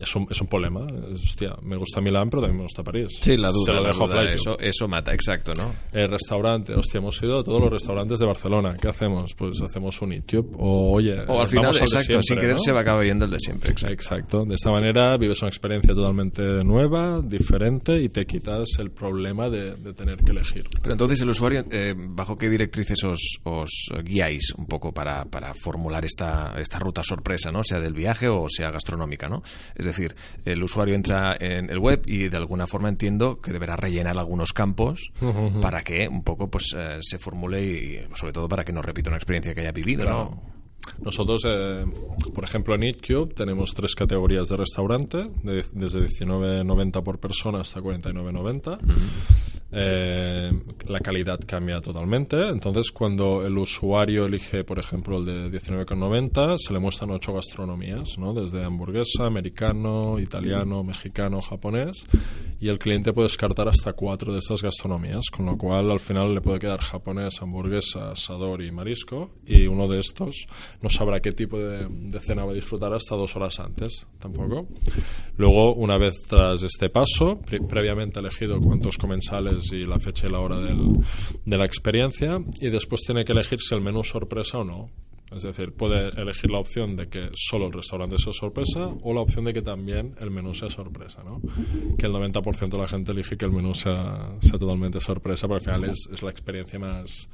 es 0.00 0.16
un, 0.16 0.26
es 0.30 0.40
un 0.40 0.46
problema. 0.46 0.86
hostia, 1.12 1.56
me 1.62 1.76
gusta 1.76 2.00
Milán, 2.00 2.28
pero 2.30 2.42
también 2.42 2.58
me 2.58 2.62
gusta 2.64 2.82
París. 2.82 3.08
Sí, 3.20 3.36
la 3.36 3.50
duda. 3.50 3.64
Se 3.64 3.72
lo 3.72 3.84
dejo 3.84 4.20
eso, 4.22 4.58
eso 4.58 4.88
mata, 4.88 5.12
exacto, 5.12 5.52
¿no? 5.56 5.72
El 5.92 6.08
restaurante, 6.08 6.74
hostia, 6.74 6.98
hemos 6.98 7.22
ido 7.22 7.40
a 7.40 7.44
todos 7.44 7.60
los 7.60 7.70
restaurantes 7.70 8.18
de 8.18 8.26
Barcelona. 8.26 8.76
¿Qué 8.80 8.88
hacemos? 8.88 9.34
Pues 9.34 9.60
hacemos 9.62 10.00
un 10.02 10.12
YouTube. 10.12 10.54
O, 10.58 10.92
oye, 10.92 11.20
o 11.26 11.40
al 11.40 11.48
final, 11.48 11.76
exacto, 11.76 12.22
sin 12.22 12.38
querer 12.38 12.58
se 12.58 12.72
va 12.72 12.80
a 12.80 12.82
acabar 12.82 13.04
yendo 13.04 13.24
el 13.24 13.30
de 13.30 13.40
siempre. 13.40 13.70
Exacto. 13.70 13.94
exacto. 13.94 14.44
De 14.44 14.54
esta 14.54 14.70
manera 14.70 15.16
vives 15.16 15.40
una 15.42 15.48
experiencia 15.48 15.94
totalmente 15.94 16.42
nueva, 16.64 17.20
diferente 17.22 18.00
y 18.00 18.08
te 18.08 18.26
quitas 18.26 18.68
el 18.78 18.90
problema 18.90 19.48
de, 19.48 19.76
de 19.76 19.92
tener 19.94 20.18
que 20.18 20.32
elegir. 20.32 20.64
Pero 20.82 20.92
entonces, 20.92 21.20
el 21.20 21.30
usuario, 21.30 21.64
eh, 21.70 21.94
¿bajo 21.96 22.36
qué 22.36 22.48
directrices 22.48 23.02
os, 23.04 23.38
os 23.44 23.92
guiáis 24.02 24.52
un 24.56 24.66
poco 24.66 24.92
para, 24.92 25.24
para 25.26 25.54
formular 25.54 26.04
esta, 26.04 26.54
esta 26.60 26.78
ruta 26.78 27.02
sorpresa, 27.02 27.52
¿no? 27.52 27.62
Sea 27.62 27.80
del 27.80 27.94
viaje 27.94 28.28
o 28.28 28.46
sea 28.48 28.70
gastronómica, 28.70 29.28
¿no? 29.28 29.42
Es 29.82 29.86
decir, 29.86 30.14
el 30.44 30.62
usuario 30.62 30.94
entra 30.94 31.36
en 31.38 31.68
el 31.70 31.80
web 31.80 32.02
y 32.06 32.28
de 32.28 32.36
alguna 32.36 32.68
forma 32.68 32.88
entiendo 32.88 33.40
que 33.40 33.52
deberá 33.52 33.74
rellenar 33.74 34.16
algunos 34.16 34.52
campos 34.52 35.12
para 35.60 35.82
que 35.82 36.06
un 36.08 36.22
poco 36.22 36.48
pues 36.48 36.72
eh, 36.76 36.98
se 37.00 37.18
formule 37.18 37.62
y 37.62 38.06
sobre 38.14 38.32
todo 38.32 38.48
para 38.48 38.64
que 38.64 38.72
no 38.72 38.80
repita 38.80 39.10
una 39.10 39.16
experiencia 39.16 39.54
que 39.54 39.62
haya 39.62 39.72
vivido, 39.72 40.04
¿no? 40.04 40.52
Nosotros, 41.00 41.42
eh, 41.48 41.84
por 42.34 42.44
ejemplo, 42.44 42.74
en 42.74 42.84
EatCube 42.84 43.34
tenemos 43.34 43.72
tres 43.74 43.94
categorías 43.94 44.48
de 44.48 44.56
restaurante, 44.56 45.30
desde 45.42 46.06
19.90 46.06 47.02
por 47.02 47.18
persona 47.18 47.60
hasta 47.60 47.80
49.90. 47.80 49.51
Eh, 49.74 50.52
la 50.88 51.00
calidad 51.00 51.40
cambia 51.46 51.80
totalmente. 51.80 52.36
Entonces, 52.48 52.90
cuando 52.92 53.44
el 53.44 53.56
usuario 53.56 54.26
elige, 54.26 54.64
por 54.64 54.78
ejemplo, 54.78 55.18
el 55.18 55.24
de 55.24 55.50
19,90, 55.50 56.58
se 56.58 56.72
le 56.74 56.78
muestran 56.78 57.10
ocho 57.10 57.32
gastronomías, 57.32 58.18
¿no? 58.18 58.34
desde 58.34 58.64
hamburguesa, 58.64 59.24
americano, 59.24 60.18
italiano, 60.18 60.84
mexicano, 60.84 61.40
japonés, 61.40 62.04
y 62.60 62.68
el 62.68 62.78
cliente 62.78 63.12
puede 63.12 63.28
descartar 63.28 63.68
hasta 63.68 63.94
cuatro 63.94 64.32
de 64.32 64.40
estas 64.40 64.62
gastronomías, 64.62 65.30
con 65.30 65.46
lo 65.46 65.56
cual 65.56 65.90
al 65.90 66.00
final 66.00 66.34
le 66.34 66.42
puede 66.42 66.58
quedar 66.58 66.80
japonés, 66.80 67.40
hamburguesa, 67.40 68.12
asador 68.12 68.62
y 68.62 68.70
marisco, 68.70 69.30
y 69.46 69.66
uno 69.66 69.88
de 69.88 70.00
estos 70.00 70.46
no 70.82 70.90
sabrá 70.90 71.20
qué 71.20 71.32
tipo 71.32 71.58
de, 71.58 71.88
cena 72.20 72.44
va 72.44 72.52
a 72.52 72.54
disfrutar 72.54 72.92
hasta 72.92 73.16
dos 73.16 73.34
horas 73.36 73.58
antes, 73.58 74.06
tampoco. 74.18 74.68
Luego, 75.38 75.74
una 75.74 75.96
vez 75.96 76.22
tras 76.28 76.62
este 76.62 76.90
paso, 76.90 77.38
previamente 77.68 78.20
elegido 78.20 78.60
cuántos 78.60 78.98
comensales 78.98 79.61
y 79.72 79.84
la 79.86 79.98
fecha 79.98 80.26
y 80.26 80.30
la 80.30 80.40
hora 80.40 80.58
de 80.58 81.56
la 81.56 81.64
experiencia 81.64 82.42
y 82.60 82.70
después 82.70 83.02
tiene 83.02 83.24
que 83.24 83.32
elegir 83.32 83.60
si 83.60 83.74
el 83.74 83.80
menú 83.82 84.02
sorpresa 84.02 84.58
o 84.58 84.64
no. 84.64 84.90
Es 85.34 85.42
decir, 85.42 85.72
puede 85.72 86.08
elegir 86.20 86.50
la 86.50 86.58
opción 86.58 86.96
de 86.96 87.08
que 87.08 87.30
solo 87.34 87.66
el 87.66 87.72
restaurante 87.72 88.16
sea 88.18 88.32
sorpresa 88.32 88.88
o 89.02 89.14
la 89.14 89.20
opción 89.20 89.44
de 89.44 89.52
que 89.52 89.62
también 89.62 90.14
el 90.20 90.30
menú 90.30 90.54
sea 90.54 90.68
sorpresa, 90.68 91.22
¿no? 91.24 91.40
Que 91.96 92.06
el 92.06 92.12
90% 92.12 92.68
de 92.68 92.78
la 92.78 92.86
gente 92.86 93.12
elige 93.12 93.36
que 93.36 93.44
el 93.44 93.52
menú 93.52 93.74
sea, 93.74 94.36
totalmente 94.58 95.00
sorpresa, 95.00 95.46
pero 95.46 95.56
al 95.56 95.62
final 95.62 95.84
es, 95.84 96.08
es 96.12 96.22
la 96.22 96.30
experiencia 96.30 96.78
más, 96.78 97.28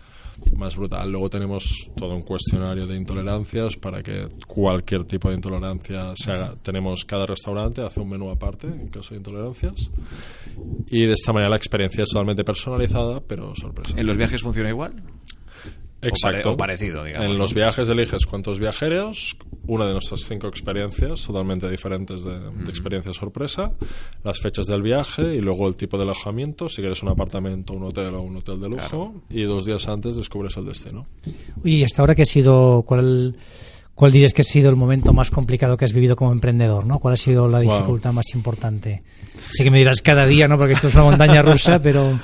más 0.56 0.76
brutal. 0.76 1.10
Luego 1.10 1.28
tenemos 1.28 1.90
todo 1.96 2.14
un 2.14 2.22
cuestionario 2.22 2.86
de 2.86 2.96
intolerancias 2.96 3.76
para 3.76 4.02
que 4.02 4.28
cualquier 4.46 5.04
tipo 5.04 5.28
de 5.28 5.36
intolerancia 5.36 6.12
se 6.14 6.32
haga. 6.32 6.54
Tenemos 6.62 7.04
cada 7.04 7.26
restaurante 7.26 7.82
hace 7.82 8.00
un 8.00 8.08
menú 8.08 8.30
aparte 8.30 8.66
en 8.66 8.88
caso 8.88 9.10
de 9.10 9.18
intolerancias 9.18 9.90
y 10.86 11.06
de 11.06 11.12
esta 11.12 11.32
manera 11.32 11.50
la 11.50 11.56
experiencia 11.56 12.04
es 12.04 12.10
totalmente 12.10 12.44
personalizada, 12.44 13.20
pero 13.20 13.54
sorpresa. 13.54 13.98
¿En 13.98 14.06
los 14.06 14.16
viajes 14.16 14.42
funciona 14.42 14.70
igual? 14.70 15.02
Exacto. 16.02 16.52
O, 16.52 16.56
parecido, 16.56 17.04
digamos. 17.04 17.28
En 17.28 17.38
los 17.38 17.54
viajes 17.54 17.88
eliges 17.88 18.24
cuántos 18.26 18.58
viajeros, 18.60 19.36
una 19.66 19.86
de 19.86 19.92
nuestras 19.92 20.20
cinco 20.20 20.46
experiencias 20.46 21.26
totalmente 21.26 21.68
diferentes 21.68 22.24
de, 22.24 22.36
experiencia 22.68 23.12
sorpresa, 23.12 23.72
las 24.22 24.38
fechas 24.38 24.66
del 24.66 24.82
viaje 24.82 25.34
y 25.34 25.38
luego 25.38 25.66
el 25.66 25.76
tipo 25.76 25.96
de 25.96 26.04
alojamiento, 26.04 26.68
si 26.68 26.82
quieres 26.82 27.02
un 27.02 27.08
apartamento, 27.08 27.72
un 27.72 27.84
hotel 27.84 28.14
o 28.14 28.22
un 28.22 28.36
hotel 28.36 28.60
de 28.60 28.68
lujo, 28.68 29.14
y 29.28 29.42
dos 29.42 29.66
días 29.66 29.88
antes 29.88 30.14
descubres 30.14 30.56
el 30.56 30.66
destino. 30.66 31.06
Y 31.64 31.82
hasta 31.82 32.02
ahora, 32.02 32.14
¿qué 32.14 32.22
ha 32.22 32.26
sido, 32.26 32.84
cuál, 32.86 33.36
cuál 33.94 34.12
dirías 34.12 34.32
que 34.32 34.42
ha 34.42 34.44
sido 34.44 34.70
el 34.70 34.76
momento 34.76 35.12
más 35.12 35.30
complicado 35.30 35.76
que 35.76 35.84
has 35.84 35.92
vivido 35.92 36.14
como 36.14 36.30
emprendedor? 36.30 36.86
¿no? 36.86 37.00
¿Cuál 37.00 37.14
ha 37.14 37.18
sido 37.18 37.48
la 37.48 37.60
dificultad 37.60 38.12
más 38.12 38.34
importante? 38.34 39.02
Sé 39.50 39.64
que 39.64 39.70
me 39.70 39.78
dirás 39.78 40.00
cada 40.00 40.26
día, 40.26 40.46
¿no? 40.46 40.58
porque 40.58 40.74
esto 40.74 40.88
es 40.88 40.94
una 40.94 41.04
montaña 41.04 41.42
rusa, 41.42 41.82
pero... 41.82 42.20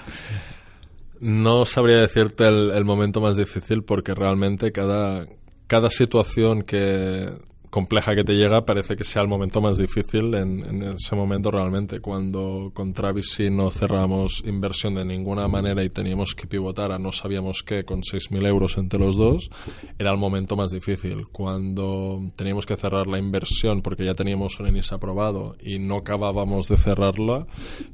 No 1.25 1.65
sabría 1.65 1.97
decirte 1.97 2.47
el, 2.47 2.85
momento 2.85 3.23
más 3.23 3.39
difícil 3.39 3.83
porque 3.83 4.15
realmente 4.15 4.73
cada, 4.73 5.27
cada 5.67 5.89
situación 5.89 6.61
que 6.61 7.31
compleja 7.75 8.15
que 8.15 8.23
te 8.23 8.35
llega 8.35 8.65
parece 8.65 8.95
que 8.95 9.03
sea 9.03 9.23
el 9.23 9.27
momento 9.27 9.61
más 9.61 9.79
difícil 9.79 10.33
en, 10.37 10.81
ese 10.81 11.17
momento 11.17 11.51
realmente 11.51 11.99
cuando 11.99 12.71
con 12.73 12.93
Travis 12.93 13.41
no 13.51 13.69
cerramos 13.69 14.45
inversión 14.47 14.95
de 14.95 15.05
ninguna 15.05 15.49
manera 15.49 15.83
y 15.83 15.91
teníamos 15.91 16.37
que 16.37 16.47
pivotar 16.47 16.93
a 16.93 17.01
no 17.01 17.11
sabíamos 17.11 17.65
qué 17.65 17.83
con 17.85 18.03
6.000 18.03 18.47
euros 18.47 18.79
entre 18.79 19.01
los 19.01 19.17
dos 19.17 19.51
era 19.99 20.13
el 20.13 20.19
momento 20.19 20.55
más 20.55 20.71
difícil 20.71 21.27
cuando 21.33 22.21
teníamos 22.37 22.65
que 22.65 22.77
cerrar 22.77 23.09
la 23.09 23.19
inversión 23.19 23.83
porque 23.83 24.05
ya 24.05 24.15
teníamos 24.15 24.61
un 24.61 24.69
ENIS 24.69 24.93
aprobado 24.93 25.57
y 25.61 25.81
no 25.81 25.97
acabábamos 25.97 26.69
de 26.69 26.77
cerrarla 26.77 27.45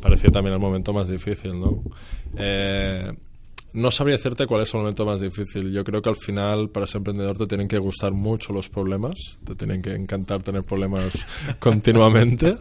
parecía 0.02 0.30
también 0.30 0.52
el 0.52 0.60
momento 0.60 0.92
más 0.92 1.08
difícil 1.08 1.58
¿no? 1.58 1.82
Eh, 2.36 3.14
no 3.72 3.90
sabría 3.90 4.16
decirte 4.16 4.46
cuál 4.46 4.62
es 4.62 4.74
el 4.74 4.80
momento 4.80 5.04
más 5.04 5.20
difícil. 5.20 5.72
Yo 5.72 5.84
creo 5.84 6.02
que 6.02 6.08
al 6.08 6.16
final, 6.16 6.70
para 6.70 6.86
ser 6.86 6.98
emprendedor, 6.98 7.38
te 7.38 7.46
tienen 7.46 7.68
que 7.68 7.78
gustar 7.78 8.12
mucho 8.12 8.52
los 8.52 8.68
problemas, 8.68 9.38
te 9.44 9.54
tienen 9.54 9.82
que 9.82 9.90
encantar 9.90 10.42
tener 10.42 10.62
problemas 10.64 11.26
continuamente 11.58 12.56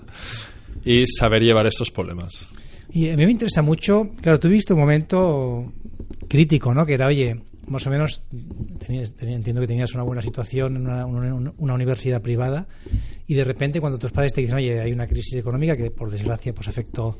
y 0.86 1.06
saber 1.08 1.43
llevar 1.43 1.67
esos 1.67 1.91
problemas. 1.91 2.50
Y 2.91 3.10
a 3.10 3.17
mí 3.17 3.26
me 3.26 3.32
interesa 3.32 3.62
mucho, 3.62 4.10
claro, 4.22 4.39
tuviste 4.39 4.74
un 4.74 4.80
momento 4.80 5.72
crítico, 6.28 6.74
¿no? 6.74 6.86
Que 6.86 6.93
era, 6.93 7.08
oye, 7.08 7.39
más 7.69 7.86
o 7.86 7.89
menos, 7.89 8.24
entiendo 8.88 9.62
que 9.62 9.67
tenías 9.67 9.93
una 9.93 10.04
buena 10.04 10.22
situación 10.22 10.76
en 10.76 10.88
una, 10.88 11.74
universidad 11.74 12.22
privada 12.22 12.67
y 13.28 13.36
de 13.36 13.43
repente 13.43 13.80
cuando 13.80 14.00
tus 14.00 14.12
padres 14.12 14.34
te 14.34 14.41
dicen, 14.41 14.58
oye, 14.58 14.80
hay 14.80 14.91
una 14.91 15.06
crisis 15.06 15.36
económica 15.36 15.76
que 15.76 15.91
por 15.91 16.10
desgracia 16.10 16.54
pues 16.54 16.67
afectó 16.67 17.17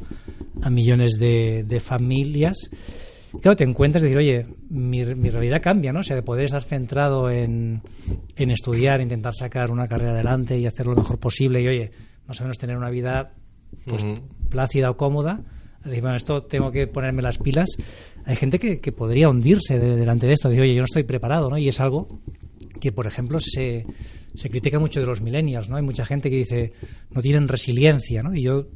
a 0.62 0.69
millones 0.69 1.19
de, 1.19 1.63
de 1.67 1.80
familias, 1.80 2.71
claro, 3.41 3.55
te 3.55 3.63
encuentras 3.63 4.03
y 4.03 4.07
decir, 4.07 4.17
oye, 4.17 4.45
mi, 4.69 5.03
mi, 5.15 5.29
realidad 5.29 5.61
cambia, 5.61 5.91
¿no? 5.93 5.99
O 5.99 6.03
sea, 6.03 6.15
de 6.15 6.23
poder 6.23 6.45
estar 6.45 6.63
centrado 6.63 7.29
en, 7.29 7.81
en 8.35 8.51
estudiar, 8.51 9.01
intentar 9.01 9.33
sacar 9.35 9.71
una 9.71 9.87
carrera 9.87 10.11
adelante 10.11 10.57
y 10.57 10.65
hacer 10.65 10.87
lo 10.87 10.95
mejor 10.95 11.17
posible 11.19 11.61
y, 11.61 11.67
oye, 11.67 11.91
más 12.27 12.39
o 12.41 12.43
menos 12.43 12.57
tener 12.57 12.77
una 12.77 12.89
vida 12.89 13.33
pues, 13.85 14.05
plácida 14.49 14.89
o 14.89 14.97
cómoda, 14.97 15.41
decir, 15.83 16.01
bueno, 16.01 16.15
esto 16.15 16.43
tengo 16.43 16.71
que 16.71 16.87
ponerme 16.87 17.21
las 17.21 17.37
pilas, 17.37 17.69
hay 18.25 18.35
gente 18.35 18.59
que, 18.59 18.79
que 18.79 18.91
podría 18.91 19.29
hundirse 19.29 19.79
de- 19.79 19.95
delante 19.95 20.27
de 20.27 20.33
esto, 20.33 20.49
decir, 20.49 20.61
oye, 20.63 20.73
yo 20.73 20.81
no 20.81 20.85
estoy 20.85 21.03
preparado, 21.03 21.49
¿no? 21.49 21.57
Y 21.57 21.67
es 21.67 21.79
algo 21.79 22.07
que, 22.79 22.91
por 22.91 23.07
ejemplo, 23.07 23.39
se, 23.39 23.85
se 24.35 24.49
critica 24.49 24.79
mucho 24.79 24.99
de 24.99 25.05
los 25.05 25.21
millennials, 25.21 25.69
¿no? 25.69 25.77
Hay 25.77 25.83
mucha 25.83 26.05
gente 26.05 26.29
que 26.29 26.37
dice, 26.37 26.73
no 27.11 27.21
tienen 27.21 27.47
resiliencia, 27.47 28.23
¿no? 28.23 28.33
Y 28.35 28.43
yo 28.43 28.67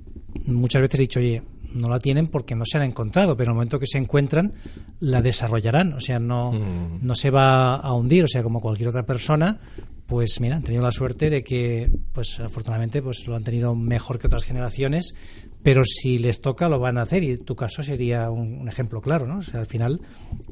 muchas 0.46 0.82
veces 0.82 1.00
he 1.00 1.04
dicho, 1.04 1.20
oye, 1.20 1.42
no 1.74 1.90
la 1.90 2.00
tienen 2.00 2.28
porque 2.28 2.56
no 2.56 2.66
se 2.66 2.78
han 2.78 2.84
encontrado, 2.84 3.36
pero 3.36 3.50
en 3.50 3.52
el 3.52 3.56
momento 3.56 3.80
que 3.80 3.88
se 3.88 3.98
encuentran, 3.98 4.54
la 5.00 5.22
desarrollarán, 5.22 5.94
o 5.94 6.00
sea, 6.00 6.20
no, 6.20 6.54
no 6.54 7.16
se 7.16 7.30
va 7.30 7.76
a 7.76 7.94
hundir, 7.94 8.24
o 8.24 8.28
sea, 8.28 8.44
como 8.44 8.62
cualquier 8.62 8.90
otra 8.90 9.06
persona, 9.06 9.60
pues 10.06 10.40
mira, 10.42 10.58
han 10.58 10.64
tenido 10.64 10.84
la 10.84 10.92
suerte 10.92 11.30
de 11.30 11.44
que, 11.44 11.90
pues 12.12 12.40
afortunadamente, 12.40 13.02
pues 13.02 13.26
lo 13.28 13.36
han 13.36 13.44
tenido 13.44 13.74
mejor 13.74 14.20
que 14.20 14.28
otras 14.28 14.44
generaciones, 14.44 15.16
pero 15.64 15.84
si 15.86 16.18
les 16.18 16.42
toca 16.42 16.68
lo 16.68 16.80
van 16.80 16.98
a 16.98 17.04
hacer 17.04 17.24
y 17.24 17.38
tu 17.38 17.56
caso 17.56 17.84
sería 17.84 18.30
un, 18.30 18.60
un 18.60 18.68
ejemplo 18.68 19.02
claro, 19.02 19.26
¿no? 19.26 19.38
O 19.38 19.42
sea, 19.42 19.62
al 19.62 19.66
final 19.66 20.02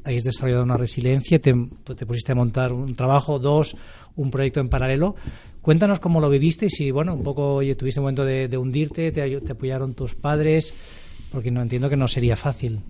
hayas 0.05 0.23
desarrollado 0.23 0.63
una 0.63 0.77
resiliencia, 0.77 1.39
te, 1.39 1.53
te 1.95 2.05
pusiste 2.05 2.31
a 2.31 2.35
montar 2.35 2.71
un 2.71 2.95
trabajo, 2.95 3.39
dos, 3.39 3.75
un 4.15 4.31
proyecto 4.31 4.61
en 4.61 4.69
paralelo. 4.69 5.15
Cuéntanos 5.61 5.99
cómo 5.99 6.21
lo 6.21 6.29
viviste 6.29 6.67
y 6.67 6.69
si, 6.69 6.91
bueno, 6.91 7.13
un 7.13 7.23
poco 7.23 7.55
oye, 7.55 7.75
tuviste 7.75 7.99
un 7.99 8.05
momento 8.05 8.25
de, 8.25 8.47
de 8.47 8.57
hundirte, 8.57 9.11
te, 9.11 9.41
te 9.41 9.51
apoyaron 9.51 9.93
tus 9.93 10.15
padres, 10.15 10.73
porque 11.31 11.51
no 11.51 11.61
entiendo 11.61 11.89
que 11.89 11.97
no 11.97 12.07
sería 12.07 12.35
fácil. 12.35 12.81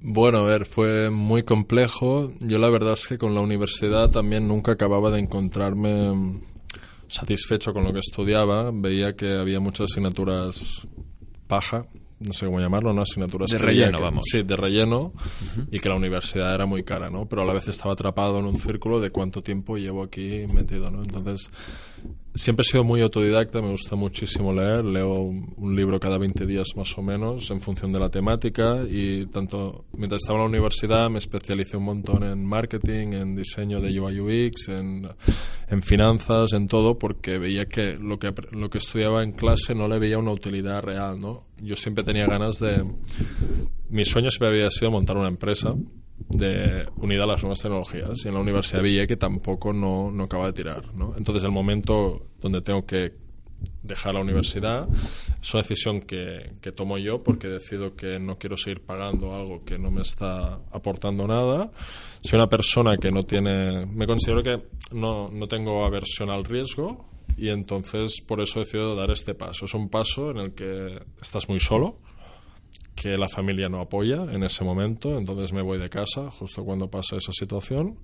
Bueno, 0.00 0.38
a 0.38 0.42
ver, 0.42 0.66
fue 0.66 1.08
muy 1.10 1.44
complejo. 1.44 2.30
Yo 2.40 2.58
la 2.58 2.68
verdad 2.68 2.92
es 2.92 3.06
que 3.06 3.16
con 3.16 3.34
la 3.34 3.40
universidad 3.40 4.10
también 4.10 4.46
nunca 4.46 4.72
acababa 4.72 5.10
de 5.10 5.20
encontrarme 5.20 6.12
mm, 6.12 6.42
satisfecho 7.08 7.72
con 7.72 7.84
lo 7.84 7.92
que 7.92 8.00
estudiaba. 8.00 8.70
Veía 8.70 9.16
que 9.16 9.32
había 9.32 9.60
muchas 9.60 9.90
asignaturas 9.90 10.86
paja, 11.46 11.86
no 12.20 12.32
sé 12.32 12.46
cómo 12.46 12.60
llamarlo, 12.60 12.92
¿no? 12.92 13.02
Asignaturas 13.02 13.50
De 13.50 13.58
relleno, 13.58 13.98
que- 13.98 14.04
vamos. 14.04 14.24
Sí, 14.30 14.42
de 14.42 14.56
relleno 14.56 15.12
y 15.70 15.78
que 15.80 15.88
la 15.88 15.96
universidad 15.96 16.54
era 16.54 16.66
muy 16.66 16.82
cara, 16.84 17.10
¿no? 17.10 17.26
Pero 17.28 17.42
a 17.42 17.44
la 17.44 17.52
vez 17.52 17.68
estaba 17.68 17.92
atrapado 17.94 18.38
en 18.38 18.46
un 18.46 18.58
círculo 18.58 19.00
de 19.00 19.10
cuánto 19.10 19.42
tiempo 19.42 19.76
llevo 19.76 20.02
aquí 20.02 20.46
metido, 20.54 20.90
¿no? 20.90 21.02
Entonces, 21.02 21.50
siempre 22.34 22.62
he 22.62 22.70
sido 22.70 22.82
muy 22.84 23.00
autodidacta, 23.00 23.62
me 23.62 23.70
gusta 23.70 23.94
muchísimo 23.96 24.52
leer, 24.52 24.84
leo 24.84 25.12
un 25.22 25.76
libro 25.76 26.00
cada 26.00 26.18
20 26.18 26.46
días 26.46 26.68
más 26.76 26.96
o 26.98 27.02
menos 27.02 27.50
en 27.50 27.60
función 27.60 27.92
de 27.92 28.00
la 28.00 28.08
temática 28.10 28.82
y 28.90 29.26
tanto 29.26 29.84
mientras 29.96 30.22
estaba 30.22 30.38
en 30.40 30.44
la 30.44 30.48
universidad 30.48 31.08
me 31.10 31.18
especialicé 31.18 31.76
un 31.76 31.84
montón 31.84 32.24
en 32.24 32.44
marketing, 32.44 33.12
en 33.12 33.36
diseño 33.36 33.80
de 33.80 34.00
UI 34.00 34.20
UX, 34.48 34.68
en, 34.68 35.08
en 35.68 35.82
finanzas, 35.82 36.52
en 36.54 36.66
todo 36.66 36.98
porque 36.98 37.38
veía 37.38 37.66
que 37.66 37.96
lo 38.00 38.18
que 38.18 38.32
lo 38.50 38.68
que 38.68 38.78
estudiaba 38.78 39.22
en 39.22 39.32
clase 39.32 39.74
no 39.74 39.86
le 39.88 39.98
veía 40.00 40.18
una 40.18 40.32
utilidad 40.32 40.82
real, 40.82 41.20
¿no? 41.20 41.44
Yo 41.64 41.76
siempre 41.76 42.04
tenía 42.04 42.26
ganas 42.26 42.58
de 42.58 42.84
mi 43.90 44.04
sueño 44.04 44.30
siempre 44.30 44.48
había 44.48 44.70
sido 44.70 44.90
montar 44.90 45.16
una 45.16 45.28
empresa 45.28 45.74
de 46.28 46.86
unida 46.96 47.24
a 47.24 47.26
las 47.26 47.42
nuevas 47.42 47.60
tecnologías 47.60 48.24
y 48.24 48.28
en 48.28 48.34
la 48.34 48.40
universidad 48.40 48.82
vi 48.82 49.06
que 49.06 49.16
tampoco 49.16 49.72
no, 49.72 50.10
no 50.10 50.24
acaba 50.24 50.46
de 50.46 50.52
tirar 50.52 50.94
¿no? 50.94 51.14
entonces 51.16 51.44
el 51.44 51.50
momento 51.50 52.26
donde 52.40 52.60
tengo 52.60 52.84
que 52.86 53.12
dejar 53.82 54.14
la 54.14 54.20
universidad 54.20 54.88
es 54.90 55.54
una 55.54 55.62
decisión 55.62 56.00
que, 56.00 56.54
que 56.60 56.72
tomo 56.72 56.98
yo 56.98 57.18
porque 57.18 57.48
decido 57.48 57.94
que 57.94 58.18
no 58.18 58.38
quiero 58.38 58.56
seguir 58.56 58.80
pagando 58.84 59.34
algo 59.34 59.64
que 59.64 59.78
no 59.78 59.90
me 59.90 60.02
está 60.02 60.54
aportando 60.72 61.26
nada 61.26 61.70
soy 62.22 62.38
una 62.38 62.48
persona 62.48 62.96
que 62.96 63.10
no 63.10 63.22
tiene 63.22 63.86
me 63.86 64.06
considero 64.06 64.42
que 64.42 64.60
no, 64.92 65.28
no 65.28 65.46
tengo 65.46 65.84
aversión 65.84 66.30
al 66.30 66.44
riesgo 66.44 67.13
y 67.36 67.48
entonces 67.48 68.20
por 68.20 68.40
eso 68.40 68.60
he 68.60 68.64
decidido 68.64 68.94
dar 68.94 69.10
este 69.10 69.34
paso 69.34 69.64
es 69.64 69.74
un 69.74 69.88
paso 69.88 70.30
en 70.30 70.38
el 70.38 70.54
que 70.54 71.00
estás 71.20 71.48
muy 71.48 71.60
solo 71.60 71.96
que 72.94 73.18
la 73.18 73.28
familia 73.28 73.68
no 73.68 73.80
apoya 73.80 74.24
en 74.30 74.42
ese 74.44 74.64
momento, 74.64 75.18
entonces 75.18 75.52
me 75.52 75.62
voy 75.62 75.78
de 75.78 75.90
casa 75.90 76.30
justo 76.30 76.64
cuando 76.64 76.88
pasa 76.88 77.16
esa 77.16 77.32
situación. 77.32 77.98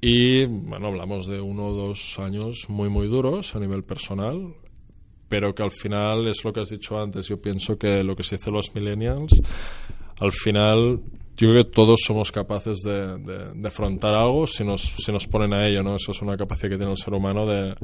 Y 0.00 0.44
bueno, 0.44 0.88
hablamos 0.88 1.26
de 1.26 1.40
uno 1.40 1.66
o 1.66 1.74
dos 1.74 2.18
años 2.18 2.66
muy, 2.68 2.88
muy 2.88 3.08
duros 3.08 3.56
a 3.56 3.58
nivel 3.60 3.82
personal, 3.82 4.54
pero 5.28 5.54
que 5.54 5.62
al 5.62 5.70
final 5.70 6.28
es 6.28 6.44
lo 6.44 6.52
que 6.52 6.60
has 6.60 6.68
dicho 6.68 6.98
antes. 6.98 7.26
Yo 7.26 7.40
pienso 7.40 7.78
que 7.78 8.02
lo 8.04 8.14
que 8.14 8.22
se 8.22 8.36
dice 8.36 8.50
los 8.50 8.74
millennials, 8.74 9.32
al 10.20 10.32
final 10.32 11.00
yo 11.36 11.48
creo 11.48 11.64
que 11.64 11.70
todos 11.70 12.00
somos 12.06 12.32
capaces 12.32 12.78
de, 12.82 13.18
de- 13.18 13.52
de 13.54 13.68
afrontar 13.68 14.14
algo 14.14 14.46
si 14.46 14.64
nos, 14.64 14.80
si 14.82 15.12
nos 15.12 15.26
ponen 15.26 15.52
a 15.52 15.66
ello, 15.66 15.82
¿no? 15.82 15.96
Eso 15.96 16.12
es 16.12 16.22
una 16.22 16.36
capacidad 16.36 16.70
que 16.70 16.76
tiene 16.78 16.92
el 16.92 16.98
ser 16.98 17.14
humano 17.14 17.46
de, 17.46 17.74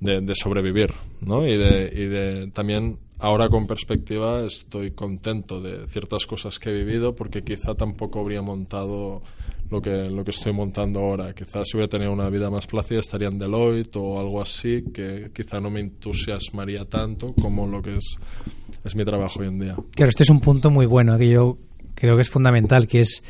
de, 0.00 0.20
de 0.20 0.34
sobrevivir, 0.34 0.92
¿no? 1.20 1.46
Y 1.46 1.56
de, 1.56 1.90
y 1.94 2.04
de 2.06 2.46
también 2.52 2.98
ahora 3.18 3.48
con 3.48 3.66
perspectiva 3.66 4.44
estoy 4.44 4.90
contento 4.90 5.60
de 5.60 5.86
ciertas 5.88 6.26
cosas 6.26 6.58
que 6.58 6.70
he 6.70 6.72
vivido 6.84 7.14
porque 7.14 7.42
quizá 7.42 7.74
tampoco 7.74 8.20
habría 8.20 8.42
montado 8.42 9.22
lo 9.70 9.80
que, 9.80 10.10
lo 10.10 10.22
que 10.24 10.30
estoy 10.30 10.52
montando 10.52 11.00
ahora. 11.00 11.32
Quizás 11.34 11.66
si 11.68 11.76
hubiera 11.76 11.88
tenido 11.88 12.12
una 12.12 12.28
vida 12.28 12.50
más 12.50 12.66
plácida 12.66 13.00
estaría 13.00 13.28
en 13.28 13.38
Deloitte 13.38 13.96
o 13.96 14.20
algo 14.20 14.42
así 14.42 14.84
que 14.92 15.30
quizá 15.34 15.58
no 15.60 15.70
me 15.70 15.80
entusiasmaría 15.80 16.84
tanto 16.84 17.32
como 17.34 17.66
lo 17.66 17.80
que 17.82 17.96
es, 17.96 18.16
es 18.84 18.94
mi 18.94 19.04
trabajo 19.04 19.40
hoy 19.40 19.46
en 19.48 19.58
día. 19.60 19.74
Claro, 19.92 20.10
este 20.10 20.22
es 20.22 20.30
un 20.30 20.40
punto 20.40 20.70
muy 20.70 20.86
bueno 20.86 21.16
que 21.18 21.30
yo 21.30 21.56
creo 21.94 22.16
que 22.16 22.22
es 22.22 22.30
fundamental, 22.30 22.86
que 22.86 23.00
es, 23.00 23.22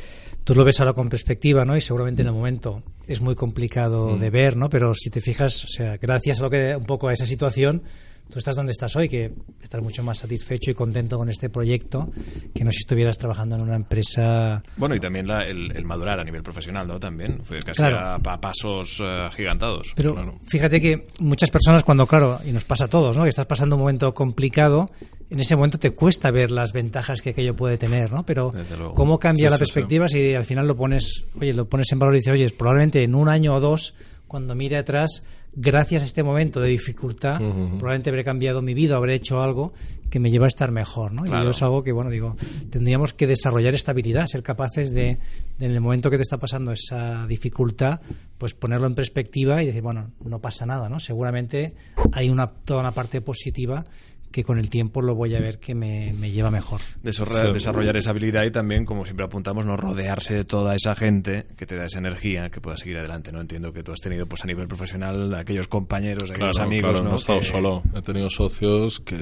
tú 0.43 0.55
lo 0.55 0.63
ves 0.63 0.79
ahora 0.79 0.93
con 0.93 1.09
perspectiva, 1.09 1.65
¿no? 1.65 1.75
Y 1.75 1.81
seguramente 1.81 2.21
en 2.21 2.29
el 2.29 2.33
momento 2.33 2.83
es 3.07 3.21
muy 3.21 3.35
complicado 3.35 4.17
de 4.17 4.29
ver, 4.29 4.57
¿no? 4.57 4.69
Pero 4.69 4.93
si 4.93 5.09
te 5.09 5.21
fijas, 5.21 5.63
o 5.65 5.67
sea, 5.67 5.97
gracias 5.97 6.39
a 6.39 6.43
lo 6.43 6.49
que, 6.49 6.75
un 6.75 6.85
poco 6.85 7.07
a 7.07 7.13
esa 7.13 7.25
situación, 7.25 7.83
tú 8.29 8.39
estás 8.39 8.55
donde 8.55 8.71
estás 8.71 8.95
hoy, 8.95 9.07
que 9.09 9.33
estás 9.61 9.81
mucho 9.81 10.03
más 10.03 10.19
satisfecho 10.19 10.71
y 10.71 10.73
contento 10.73 11.17
con 11.17 11.29
este 11.29 11.49
proyecto 11.49 12.11
que 12.53 12.63
no 12.63 12.71
si 12.71 12.79
estuvieras 12.79 13.17
trabajando 13.17 13.55
en 13.55 13.61
una 13.61 13.75
empresa 13.75 14.63
Bueno, 14.77 14.95
y 14.95 14.99
también 14.99 15.27
la- 15.27 15.45
el, 15.45 15.71
el 15.75 15.85
madurar 15.85 16.19
a 16.19 16.23
nivel 16.23 16.43
profesional, 16.43 16.87
¿no? 16.87 16.99
También, 16.99 17.41
fue 17.43 17.59
casi 17.59 17.81
Claro. 17.81 17.97
a, 17.97 18.15
a 18.15 18.41
pasos 18.41 18.99
eh, 19.01 19.29
gigantados. 19.35 19.93
Pero 19.95 20.13
Claro. 20.13 20.39
fíjate 20.47 20.81
que 20.81 21.07
muchas 21.19 21.49
personas 21.51 21.83
cuando, 21.83 22.07
claro, 22.07 22.39
y 22.45 22.51
nos 22.51 22.63
pasa 22.65 22.85
a 22.85 22.87
todos, 22.87 23.17
¿no? 23.17 23.23
Que 23.23 23.29
estás 23.29 23.45
pasando 23.45 23.75
un 23.75 23.81
momento 23.81 24.13
complicado, 24.13 24.89
en 25.29 25.39
ese 25.39 25.55
momento 25.55 25.79
te 25.79 25.91
cuesta 25.91 26.29
ver 26.31 26.51
las 26.51 26.71
ventajas 26.73 27.21
que 27.21 27.31
aquello 27.31 27.55
puede 27.55 27.77
tener, 27.77 28.11
¿no? 28.11 28.25
Pero 28.25 28.53
cómo 28.93 29.19
cambia 29.19 29.47
Sí, 29.47 29.51
la 29.51 29.57
sí, 29.57 29.65
sí. 29.65 29.71
perspectiva 29.71 30.07
si 30.07 30.35
al 30.35 30.45
final 30.45 30.67
lo 30.67 30.75
pones, 30.75 31.23
oye, 31.39 31.53
lo 31.53 31.67
pones 31.67 31.91
en 31.91 31.99
valor 31.99 32.15
y 32.15 32.19
dices, 32.19 32.33
oye, 32.33 32.49
probablemente 32.51 33.03
en 33.03 33.15
un 33.15 33.27
año 33.29 33.55
o 33.55 33.59
dos, 33.59 33.95
cuando 34.27 34.55
mire 34.55 34.77
atrás, 34.77 35.23
gracias 35.53 36.01
a 36.01 36.05
este 36.05 36.23
momento 36.23 36.59
de 36.59 36.69
dificultad, 36.69 37.37
probablemente 37.37 38.09
habré 38.09 38.23
cambiado 38.23 38.61
mi 38.61 38.73
vida, 38.73 38.95
habré 38.95 39.15
hecho 39.15 39.41
algo 39.41 39.73
que 40.09 40.19
me 40.19 40.29
lleva 40.29 40.45
a 40.45 40.47
estar 40.47 40.71
mejor, 40.71 41.11
¿no? 41.11 41.25
Y 41.25 41.29
yo 41.29 41.49
es 41.49 41.61
algo 41.61 41.83
que, 41.83 41.91
bueno, 41.91 42.09
digo, 42.09 42.35
tendríamos 42.69 43.13
que 43.13 43.27
desarrollar 43.27 43.73
estabilidad, 43.73 44.25
ser 44.27 44.43
capaces 44.43 44.93
de, 44.93 45.17
de, 45.57 45.65
en 45.65 45.71
el 45.71 45.81
momento 45.81 46.09
que 46.09 46.17
te 46.17 46.23
está 46.23 46.37
pasando 46.37 46.71
esa 46.71 47.25
dificultad, 47.27 48.01
pues 48.37 48.53
ponerlo 48.53 48.87
en 48.87 48.95
perspectiva 48.95 49.61
y 49.63 49.67
decir, 49.67 49.81
bueno, 49.81 50.11
no 50.23 50.39
pasa 50.39 50.65
nada, 50.65 50.89
¿no? 50.89 50.99
Seguramente 50.99 51.73
hay 52.13 52.29
una, 52.29 52.47
toda 52.47 52.81
una 52.81 52.91
parte 52.91 53.21
positiva 53.21 53.85
que 54.31 54.43
con 54.43 54.59
el 54.59 54.69
tiempo 54.69 55.01
lo 55.01 55.15
voy 55.15 55.33
a 55.35 55.39
ver 55.39 55.59
que 55.59 55.73
me, 55.75 56.11
me 56.19 56.29
lleva 56.31 56.51
mejor. 56.51 56.81
Desarrollar, 57.03 57.47
Sí. 57.47 57.53
desarrollar 57.53 57.95
esa 57.95 58.09
habilidad 58.09 58.43
y 58.43 58.51
también, 58.51 58.83
como 58.85 59.05
siempre 59.05 59.25
apuntamos, 59.25 59.65
no 59.65 59.77
rodearse 59.77 60.35
de 60.35 60.43
toda 60.43 60.75
esa 60.75 60.93
gente 60.95 61.45
que 61.55 61.65
te 61.65 61.77
da 61.77 61.85
esa 61.85 61.99
energía 61.99 62.49
que 62.49 62.59
pueda 62.59 62.75
seguir 62.75 62.97
adelante. 62.97 63.31
No 63.31 63.39
entiendo 63.39 63.71
que 63.71 63.81
tú 63.83 63.93
has 63.93 64.01
tenido, 64.01 64.25
pues 64.25 64.43
a 64.43 64.47
nivel 64.47 64.67
profesional, 64.67 65.33
aquellos 65.35 65.69
compañeros, 65.69 66.29
aquellos 66.31 66.55
Claro, 66.55 66.67
amigos, 66.69 66.91
claro, 66.91 67.03
¿no? 67.05 67.09
no 67.11 67.15
he 67.15 67.19
estado 67.19 67.39
Que- 67.39 67.45
solo. 67.45 67.83
He 67.95 68.01
tenido 68.01 68.29
socios 68.29 68.99
que 68.99 69.15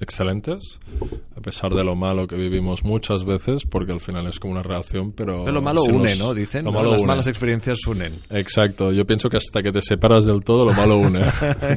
excelentes, 0.00 0.78
pesar 1.46 1.72
de 1.72 1.82
lo 1.84 1.94
malo 1.94 2.26
que 2.26 2.36
vivimos 2.36 2.84
muchas 2.84 3.24
veces, 3.24 3.62
porque 3.64 3.92
al 3.92 4.00
final 4.00 4.26
es 4.26 4.38
como 4.38 4.52
una 4.52 4.62
relación, 4.62 5.12
pero... 5.12 5.44
Pero 5.44 5.52
lo 5.54 5.62
malo 5.62 5.80
si 5.80 5.92
une, 5.92 6.10
nos- 6.10 6.18
¿no? 6.18 6.34
Dicen, 6.34 6.64
lo 6.66 6.72
malo 6.72 6.90
las 6.90 7.02
une. 7.02 7.06
malas 7.08 7.26
experiencias 7.28 7.78
unen. 7.86 8.12
Exacto, 8.30 8.92
yo 8.92 9.06
pienso 9.06 9.28
que 9.30 9.36
hasta 9.38 9.62
que 9.62 9.72
te 9.72 9.80
separas 9.80 10.24
del 10.26 10.42
todo, 10.42 10.64
lo 10.66 10.72
malo 10.72 10.98
une. 10.98 11.20
¿no? 11.20 11.26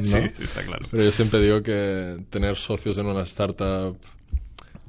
sí, 0.02 0.18
sí, 0.36 0.42
está 0.44 0.62
claro. 0.64 0.86
Pero 0.90 1.04
yo 1.04 1.12
siempre 1.12 1.40
digo 1.40 1.62
que 1.62 2.18
tener 2.30 2.56
socios 2.56 2.98
en 2.98 3.06
una 3.06 3.22
startup 3.22 3.96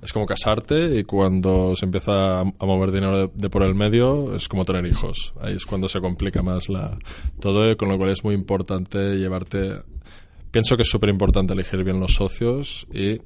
es 0.02 0.12
como 0.14 0.26
casarte 0.26 0.98
y 1.00 1.04
cuando 1.04 1.76
se 1.76 1.86
empieza 1.86 2.40
a 2.40 2.42
a 2.42 2.66
mover 2.66 2.92
dinero 2.92 3.16
de, 3.18 3.30
de 3.36 3.50
por 3.52 3.62
el 3.62 3.76
medio 3.76 4.34
es 4.36 4.48
como 4.50 4.66
tener 4.66 4.84
hijos. 4.88 5.34
Ahí 5.40 5.54
es 5.54 5.66
cuando 5.66 5.88
se 5.88 6.00
complica 6.02 6.42
más 6.42 6.70
la, 6.70 6.98
todo, 7.40 7.78
con 7.78 7.88
lo 7.90 7.98
cual 8.00 8.10
es 8.10 8.24
muy 8.24 8.34
importante 8.34 8.98
llevarte... 9.18 9.74
Pienso 10.50 10.76
que 10.76 10.82
es 10.82 10.90
súper 10.90 11.10
importante 11.10 11.54
elegir 11.54 11.84
bien 11.84 12.00
los 12.00 12.16
socios 12.16 12.86
y 12.92 13.22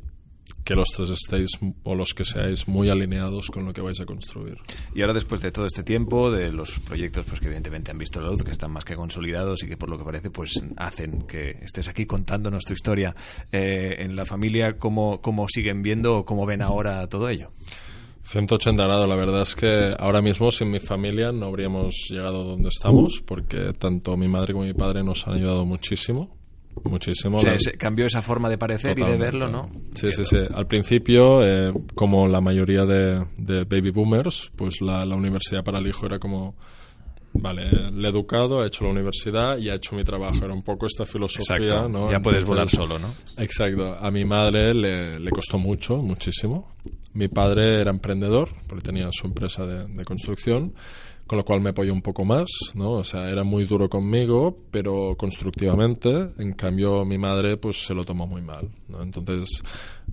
que 0.66 0.74
los 0.74 0.90
tres 0.90 1.12
estéis 1.12 1.52
o 1.84 1.96
los 1.96 2.14
que 2.14 2.26
seáis 2.26 2.68
muy 2.68 2.90
alineados 2.90 3.52
con 3.52 3.66
lo 3.66 3.72
que 3.72 3.82
vais 3.82 4.02
a 4.02 4.06
construir. 4.06 4.58
Y 4.96 5.02
ahora, 5.02 5.14
después 5.14 5.42
de 5.42 5.52
todo 5.52 5.68
este 5.68 5.84
tiempo, 5.84 6.32
de 6.32 6.52
los 6.52 6.80
proyectos 6.80 7.26
pues 7.26 7.40
que 7.40 7.46
evidentemente 7.46 7.92
han 7.92 8.00
visto 8.00 8.20
la 8.20 8.30
luz, 8.30 8.44
que 8.44 8.52
están 8.52 8.72
más 8.72 8.84
que 8.84 8.96
consolidados 8.96 9.64
y 9.64 9.68
que 9.68 9.78
por 9.78 9.90
lo 9.90 9.98
que 9.98 10.04
parece 10.04 10.32
pues 10.32 10.64
hacen 10.78 11.22
que 11.28 11.52
estés 11.62 11.88
aquí 11.88 12.08
contándonos 12.08 12.64
tu 12.64 12.74
historia 12.74 13.16
eh, 13.52 13.98
en 14.00 14.16
la 14.16 14.26
familia, 14.26 14.80
¿cómo, 14.80 15.22
¿cómo 15.22 15.48
siguen 15.48 15.84
viendo 15.84 16.18
o 16.18 16.26
cómo 16.26 16.48
ven 16.48 16.64
ahora 16.64 17.08
todo 17.08 17.30
ello? 17.30 17.52
180 18.24 18.84
grados, 18.84 19.08
la 19.08 19.16
verdad 19.16 19.44
es 19.44 19.54
que 19.54 19.94
ahora 20.00 20.20
mismo 20.20 20.50
sin 20.50 20.72
mi 20.72 20.80
familia 20.80 21.32
no 21.32 21.46
habríamos 21.46 22.08
llegado 22.10 22.44
donde 22.44 22.70
estamos, 22.70 23.22
porque 23.24 23.74
tanto 23.78 24.18
mi 24.18 24.28
madre 24.28 24.54
como 24.54 24.66
mi 24.66 24.74
padre 24.74 25.04
nos 25.04 25.28
han 25.28 25.36
ayudado 25.36 25.64
muchísimo 25.64 26.35
muchísimo. 26.84 27.38
O 27.38 27.40
sea, 27.40 27.54
La- 27.54 27.72
cambió 27.78 28.06
esa 28.06 28.22
forma 28.22 28.50
de 28.50 28.58
parecer 28.58 28.98
y 29.00 29.04
de 29.04 29.18
verlo, 29.18 29.48
¿no? 29.50 29.70
Sí, 29.94 30.12
sí, 30.12 30.26
sí. 30.26 30.38
Al 30.54 30.68
principio, 30.68 31.44
eh, 31.44 31.72
como 31.96 32.28
la 32.28 32.42
mayoría 32.42 32.86
de, 32.86 33.26
de 33.38 33.64
baby 33.64 33.92
boomers, 33.92 34.52
pues 34.56 34.82
la, 34.82 35.06
la 35.06 35.16
universidad 35.16 35.64
para 35.64 35.80
el 35.80 35.88
hijo 35.88 36.06
era 36.06 36.20
como, 36.20 36.56
vale, 37.34 37.70
le 37.92 38.08
he 38.08 38.12
educado, 38.12 38.62
ha 38.62 38.68
hecho 38.68 38.84
la 38.86 38.92
universidad 38.92 39.58
y 39.58 39.70
ha 39.70 39.76
hecho 39.76 39.96
mi 39.96 40.04
trabajo. 40.04 40.44
Era 40.44 40.54
un 40.54 40.64
poco 40.64 40.86
esta 40.86 41.06
filosofía, 41.06 41.58
Exacto. 41.66 41.90
¿no? 41.90 42.12
Ya 42.12 42.20
puedes 42.20 42.46
volar 42.46 42.70
solo, 42.70 43.00
¿no? 43.00 43.08
Exacto. 43.38 43.98
A 44.00 44.12
mi 44.12 44.26
madre 44.26 44.74
le, 44.74 45.20
le 45.20 45.32
costó 45.32 45.58
mucho, 45.58 45.98
muchísimo. 45.98 46.76
Mi 47.14 47.30
padre 47.30 47.80
era 47.82 47.92
emprendedor, 47.92 48.50
porque 48.68 48.84
tenía 48.84 49.08
su 49.12 49.28
empresa 49.28 49.66
de, 49.66 49.86
de 49.88 50.04
construcción, 50.04 50.74
con 51.28 51.38
lo 51.38 51.46
cual 51.46 51.62
me 51.62 51.70
apoyó 51.72 51.92
un 51.92 52.02
poco 52.02 52.24
más, 52.24 52.48
¿no? 52.76 52.90
O 52.92 53.04
sea, 53.04 53.30
era 53.30 53.44
muy 53.44 53.66
duro 53.66 53.90
conmigo, 53.90 54.58
pero 54.70 55.16
constructivamente. 55.18 56.10
En 56.38 56.54
cambio, 56.54 57.04
mi 57.04 57.18
madre, 57.18 57.58
pues, 57.58 57.86
se 57.86 57.96
lo 57.96 58.06
tomó 58.06 58.28
muy 58.28 58.42
mal, 58.42 58.70
¿no? 58.88 59.02
Entonces, 59.02 59.64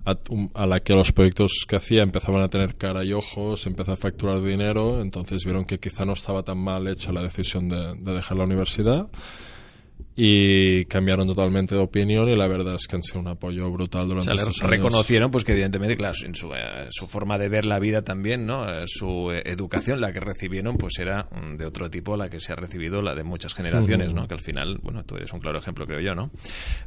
a, 0.05 0.65
la 0.65 0.79
que 0.79 0.95
los 0.95 1.11
proyectos 1.11 1.65
que 1.67 1.75
hacía 1.75 2.01
empezaban 2.01 2.41
a 2.41 2.47
tener 2.47 2.75
cara 2.75 3.03
y 3.03 3.13
ojos, 3.13 3.67
empezó 3.67 3.91
a 3.91 3.95
facturar 3.95 4.41
dinero, 4.41 5.01
entonces 5.01 5.43
vieron 5.45 5.65
que 5.65 5.79
quizá 5.79 6.03
no 6.03 6.13
estaba 6.13 6.43
tan 6.43 6.57
mal 6.57 6.87
hecha 6.87 7.11
la 7.11 7.21
decisión 7.21 7.69
de, 7.69 7.93
de 7.95 8.13
dejar 8.13 8.37
la 8.37 8.45
universidad 8.45 9.09
y 10.15 10.85
cambiaron 10.85 11.27
totalmente 11.27 11.75
de 11.75 11.81
opinión 11.81 12.29
y 12.29 12.35
la 12.35 12.47
verdad 12.47 12.75
es 12.75 12.87
que 12.87 12.95
han 12.95 13.03
sido 13.03 13.19
un 13.21 13.27
apoyo 13.27 13.69
brutal 13.71 14.03
O 14.03 14.07
durante 14.07 14.25
sea, 14.25 14.35
estos 14.35 14.61
años. 14.61 14.69
reconocieron 14.69 15.31
pues 15.31 15.43
que 15.43 15.53
evidentemente, 15.53 15.97
claro, 15.97 16.13
en 16.23 16.35
su, 16.35 16.53
eh, 16.53 16.87
su 16.91 17.07
forma 17.07 17.37
de 17.37 17.49
ver 17.49 17.65
la 17.65 17.79
vida 17.79 18.03
también, 18.03 18.45
¿no? 18.45 18.67
Eh, 18.69 18.83
su 18.85 19.31
eh, 19.31 19.41
educación, 19.45 20.01
la 20.01 20.13
que 20.13 20.19
recibieron, 20.19 20.77
pues 20.77 20.99
era 20.99 21.23
mm, 21.31 21.57
de 21.57 21.65
otro 21.65 21.89
tipo 21.89 22.15
la 22.15 22.29
que 22.29 22.39
se 22.39 22.51
ha 22.53 22.55
recibido 22.55 23.01
la 23.01 23.15
de 23.15 23.23
muchas 23.23 23.55
generaciones, 23.55 24.13
¿no? 24.13 24.27
Que 24.27 24.35
al 24.35 24.39
final, 24.41 24.79
bueno, 24.83 25.03
tú 25.03 25.15
eres 25.15 25.33
un 25.33 25.39
claro 25.39 25.57
ejemplo, 25.57 25.85
creo 25.85 25.99
yo, 25.99 26.13
¿no? 26.13 26.29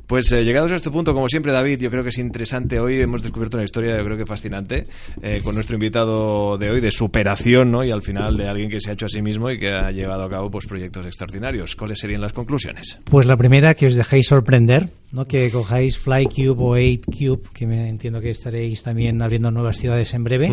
Pues 0.07 0.31
eh, 0.33 0.45
llegados 0.45 0.71
a 0.71 0.77
este 0.77 0.91
punto, 0.91 1.12
como 1.15 1.29
siempre, 1.29 1.53
David, 1.53 1.81
yo 1.81 1.91
creo 1.91 2.03
que 2.03 2.11
es 2.11 2.19
interesante. 2.19 2.79
Hoy 2.79 3.01
hemos 3.01 3.23
descubierto 3.23 3.57
una 3.57 3.65
historia, 3.65 3.97
yo 3.97 4.05
creo 4.05 4.17
que 4.17 4.27
fascinante, 4.27 4.87
eh, 5.23 5.41
con 5.43 5.55
nuestro 5.55 5.75
invitado 5.75 6.59
de 6.59 6.71
hoy, 6.71 6.81
de 6.81 6.91
superación, 6.93 7.71
¿no? 7.73 7.83
Y 7.85 7.91
al 7.91 8.03
final 8.03 8.37
de 8.37 8.49
alguien 8.49 8.71
que 8.71 8.81
se 8.81 8.91
ha 8.91 8.93
hecho 8.93 9.07
a 9.07 9.09
sí 9.09 9.21
mismo 9.23 9.51
y 9.51 9.59
que 9.59 9.71
ha 9.71 9.91
llevado 9.91 10.23
a 10.25 10.31
cabo 10.31 10.51
pues 10.51 10.67
proyectos 10.67 11.05
extraordinarios. 11.07 11.75
¿Cuáles 11.75 11.99
serían 11.99 12.21
las 12.21 12.33
conclusiones? 12.33 12.99
Pues 13.17 13.25
la 13.25 13.39
primera, 13.39 13.73
que 13.75 13.87
os 13.87 13.95
dejéis 13.95 14.27
sorprender, 14.27 14.91
¿no? 15.11 15.25
que 15.27 15.51
cojáis 15.51 15.97
Flycube 15.97 16.51
o 16.63 16.77
8Cube, 16.77 17.49
que 17.55 17.67
me 17.67 17.89
entiendo 17.89 18.21
que 18.21 18.29
estaréis 18.29 18.83
también 18.83 19.23
abriendo 19.23 19.51
nuevas 19.51 19.79
ciudades 19.79 20.13
en 20.13 20.23
breve, 20.23 20.51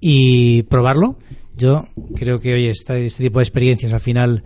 y 0.00 0.64
probarlo. 0.64 1.20
Yo 1.56 1.84
creo 2.16 2.40
que, 2.40 2.52
oye, 2.52 2.70
esta- 2.70 2.98
este 2.98 3.22
tipo 3.22 3.38
de 3.38 3.44
experiencias 3.44 3.92
al 3.92 4.00
final 4.00 4.42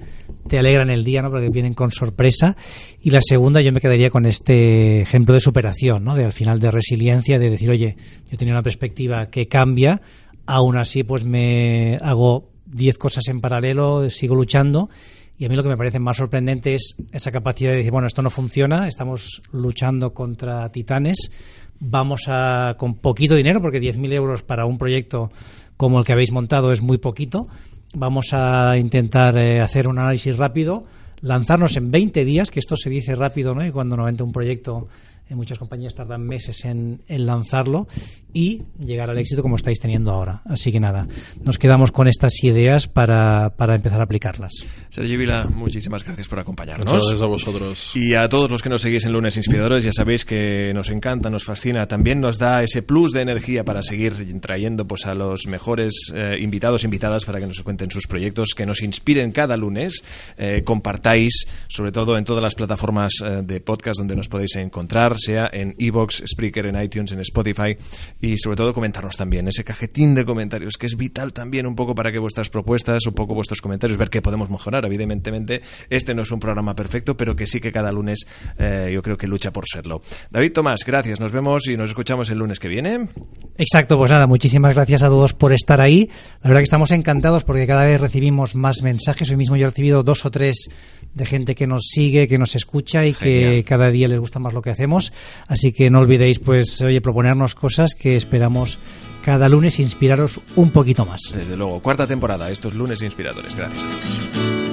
te 0.46 0.58
alegran 0.58 0.90
el 0.90 1.04
día, 1.04 1.22
¿no? 1.22 1.30
Porque 1.30 1.48
vienen 1.48 1.72
con 1.72 1.90
sorpresa. 1.90 2.54
Y 3.00 3.12
la 3.12 3.22
segunda, 3.22 3.62
yo 3.62 3.72
me 3.72 3.80
quedaría 3.80 4.10
con 4.10 4.26
este 4.26 5.00
ejemplo 5.00 5.32
de 5.32 5.40
superación, 5.40 6.04
¿no? 6.04 6.16
De 6.16 6.24
al 6.24 6.32
final 6.32 6.60
de 6.60 6.70
resiliencia, 6.70 7.38
de 7.38 7.48
decir, 7.48 7.70
oye, 7.70 7.96
yo 8.30 8.36
tenía 8.36 8.52
una 8.52 8.62
perspectiva 8.62 9.30
que 9.30 9.48
cambia, 9.48 10.02
aún 10.44 10.76
así, 10.76 11.02
pues 11.02 11.24
me 11.24 11.98
hago 12.02 12.50
10 12.66 12.98
cosas 12.98 13.26
en 13.28 13.40
paralelo, 13.40 14.10
sigo 14.10 14.34
luchando. 14.34 14.90
Y 15.38 15.44
a 15.44 15.48
mí 15.48 15.54
lo 15.54 15.62
que 15.62 15.68
me 15.68 15.76
parece 15.76 16.00
más 16.00 16.16
sorprendente 16.16 16.74
es 16.74 16.96
esa 17.12 17.30
capacidad 17.30 17.70
de 17.70 17.78
decir, 17.78 17.92
bueno, 17.92 18.08
esto 18.08 18.22
no 18.22 18.30
funciona, 18.30 18.88
estamos 18.88 19.40
luchando 19.52 20.12
contra 20.12 20.68
titanes, 20.70 21.30
vamos 21.78 22.24
a, 22.26 22.74
con 22.76 22.94
poquito 22.94 23.36
dinero, 23.36 23.62
porque 23.62 23.80
10.000 23.80 24.12
euros 24.12 24.42
para 24.42 24.66
un 24.66 24.78
proyecto 24.78 25.30
como 25.76 26.00
el 26.00 26.04
que 26.04 26.12
habéis 26.12 26.32
montado 26.32 26.72
es 26.72 26.82
muy 26.82 26.98
poquito, 26.98 27.46
vamos 27.94 28.32
a 28.32 28.76
intentar 28.78 29.38
eh, 29.38 29.60
hacer 29.60 29.86
un 29.86 30.00
análisis 30.00 30.36
rápido, 30.36 30.84
lanzarnos 31.20 31.76
en 31.76 31.92
20 31.92 32.24
días, 32.24 32.50
que 32.50 32.58
esto 32.58 32.76
se 32.76 32.90
dice 32.90 33.14
rápido, 33.14 33.54
¿no? 33.54 33.64
Y 33.64 33.70
cuando 33.70 33.96
un 33.96 34.32
proyecto 34.32 34.88
muchas 35.34 35.58
compañías 35.58 35.94
tardan 35.94 36.22
meses 36.22 36.64
en, 36.64 37.02
en 37.08 37.26
lanzarlo 37.26 37.88
y 38.32 38.62
llegar 38.78 39.10
al 39.10 39.18
éxito 39.18 39.42
como 39.42 39.56
estáis 39.56 39.80
teniendo 39.80 40.10
ahora. 40.10 40.42
Así 40.44 40.70
que 40.72 40.80
nada, 40.80 41.06
nos 41.42 41.58
quedamos 41.58 41.92
con 41.92 42.08
estas 42.08 42.42
ideas 42.44 42.86
para, 42.86 43.54
para 43.56 43.74
empezar 43.74 44.00
a 44.00 44.04
aplicarlas. 44.04 44.52
Sergio 44.88 45.18
Vila, 45.18 45.48
muchísimas 45.52 46.04
gracias 46.04 46.28
por 46.28 46.38
acompañarnos. 46.38 46.86
Muchas 46.86 47.02
gracias 47.02 47.22
a 47.22 47.26
vosotros. 47.26 47.96
Y 47.96 48.14
a 48.14 48.28
todos 48.28 48.50
los 48.50 48.62
que 48.62 48.68
nos 48.68 48.82
seguís 48.82 49.04
en 49.04 49.12
Lunes 49.12 49.36
Inspiradores, 49.36 49.84
ya 49.84 49.92
sabéis 49.92 50.24
que 50.24 50.72
nos 50.74 50.90
encanta, 50.90 51.30
nos 51.30 51.44
fascina, 51.44 51.86
también 51.86 52.20
nos 52.20 52.38
da 52.38 52.62
ese 52.62 52.82
plus 52.82 53.12
de 53.12 53.22
energía 53.22 53.64
para 53.64 53.82
seguir 53.82 54.40
trayendo 54.40 54.86
pues 54.86 55.06
a 55.06 55.14
los 55.14 55.46
mejores 55.46 56.12
eh, 56.14 56.36
invitados, 56.40 56.84
invitadas 56.84 57.24
para 57.24 57.40
que 57.40 57.46
nos 57.46 57.60
cuenten 57.60 57.90
sus 57.90 58.06
proyectos, 58.06 58.50
que 58.56 58.66
nos 58.66 58.82
inspiren 58.82 59.32
cada 59.32 59.56
lunes, 59.56 60.02
eh, 60.36 60.62
compartáis, 60.64 61.46
sobre 61.68 61.92
todo 61.92 62.16
en 62.16 62.24
todas 62.24 62.42
las 62.42 62.54
plataformas 62.54 63.12
eh, 63.24 63.42
de 63.44 63.60
podcast 63.60 63.98
donde 63.98 64.16
nos 64.16 64.28
podéis 64.28 64.56
encontrar, 64.56 65.17
sea 65.18 65.48
en 65.52 65.74
Evox, 65.78 66.22
Spreaker, 66.26 66.66
en 66.66 66.80
iTunes, 66.80 67.12
en 67.12 67.20
Spotify 67.20 67.76
y 68.20 68.38
sobre 68.38 68.56
todo 68.56 68.74
comentarnos 68.74 69.16
también 69.16 69.48
ese 69.48 69.64
cajetín 69.64 70.14
de 70.14 70.24
comentarios 70.24 70.76
que 70.76 70.86
es 70.86 70.96
vital 70.96 71.32
también 71.32 71.66
un 71.66 71.74
poco 71.74 71.94
para 71.94 72.12
que 72.12 72.18
vuestras 72.18 72.50
propuestas, 72.50 73.06
un 73.06 73.14
poco 73.14 73.34
vuestros 73.34 73.60
comentarios, 73.60 73.98
ver 73.98 74.10
qué 74.10 74.22
podemos 74.22 74.50
mejorar. 74.50 74.84
Evidentemente, 74.84 75.62
este 75.90 76.14
no 76.14 76.22
es 76.22 76.30
un 76.30 76.40
programa 76.40 76.74
perfecto, 76.74 77.16
pero 77.16 77.36
que 77.36 77.46
sí 77.46 77.60
que 77.60 77.72
cada 77.72 77.92
lunes 77.92 78.26
eh, 78.58 78.90
yo 78.92 79.02
creo 79.02 79.16
que 79.16 79.26
lucha 79.26 79.52
por 79.52 79.64
serlo. 79.66 80.02
David 80.30 80.52
Tomás, 80.52 80.84
gracias. 80.86 81.20
Nos 81.20 81.32
vemos 81.32 81.68
y 81.68 81.76
nos 81.76 81.90
escuchamos 81.90 82.30
el 82.30 82.38
lunes 82.38 82.58
que 82.58 82.68
viene. 82.68 83.08
Exacto, 83.56 83.98
pues 83.98 84.10
nada, 84.10 84.26
muchísimas 84.26 84.74
gracias 84.74 85.02
a 85.02 85.08
todos 85.08 85.34
por 85.34 85.52
estar 85.52 85.80
ahí. 85.80 86.10
La 86.42 86.48
verdad 86.50 86.60
que 86.60 86.64
estamos 86.64 86.90
encantados 86.92 87.44
porque 87.44 87.66
cada 87.66 87.84
vez 87.84 88.00
recibimos 88.00 88.54
más 88.54 88.82
mensajes. 88.82 89.30
Hoy 89.30 89.36
mismo 89.36 89.56
yo 89.56 89.66
he 89.66 89.70
recibido 89.70 90.02
dos 90.02 90.24
o 90.24 90.30
tres 90.30 90.68
de 91.14 91.26
gente 91.26 91.54
que 91.54 91.66
nos 91.66 91.88
sigue, 91.90 92.28
que 92.28 92.38
nos 92.38 92.54
escucha 92.54 93.04
y 93.04 93.12
Genial. 93.12 93.50
que 93.50 93.64
cada 93.64 93.90
día 93.90 94.08
les 94.08 94.20
gusta 94.20 94.38
más 94.38 94.52
lo 94.52 94.62
que 94.62 94.70
hacemos. 94.70 95.07
Así 95.46 95.72
que 95.72 95.90
no 95.90 96.00
olvidéis, 96.00 96.38
pues, 96.38 96.80
oye, 96.82 97.00
proponernos 97.00 97.54
cosas 97.54 97.94
que 97.94 98.16
esperamos 98.16 98.78
cada 99.24 99.48
lunes 99.48 99.80
inspiraros 99.80 100.40
un 100.56 100.70
poquito 100.70 101.04
más. 101.04 101.20
Desde 101.32 101.56
luego, 101.56 101.80
cuarta 101.80 102.06
temporada, 102.06 102.50
estos 102.50 102.74
lunes 102.74 103.02
inspiradores. 103.02 103.54
Gracias 103.54 103.82
a 103.82 103.86
todos. 103.86 104.68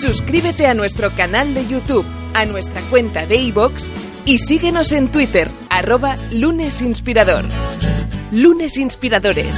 Suscríbete 0.00 0.66
a 0.66 0.74
nuestro 0.74 1.10
canal 1.10 1.54
de 1.54 1.66
YouTube, 1.66 2.04
a 2.34 2.44
nuestra 2.44 2.80
cuenta 2.82 3.26
de 3.26 3.36
iVoox 3.36 3.88
y 4.24 4.38
síguenos 4.38 4.92
en 4.92 5.10
Twitter, 5.10 5.48
arroba 5.70 6.16
lunesinspirador. 6.32 7.44
Lunes 8.32 8.76
Inspiradores. 8.76 9.56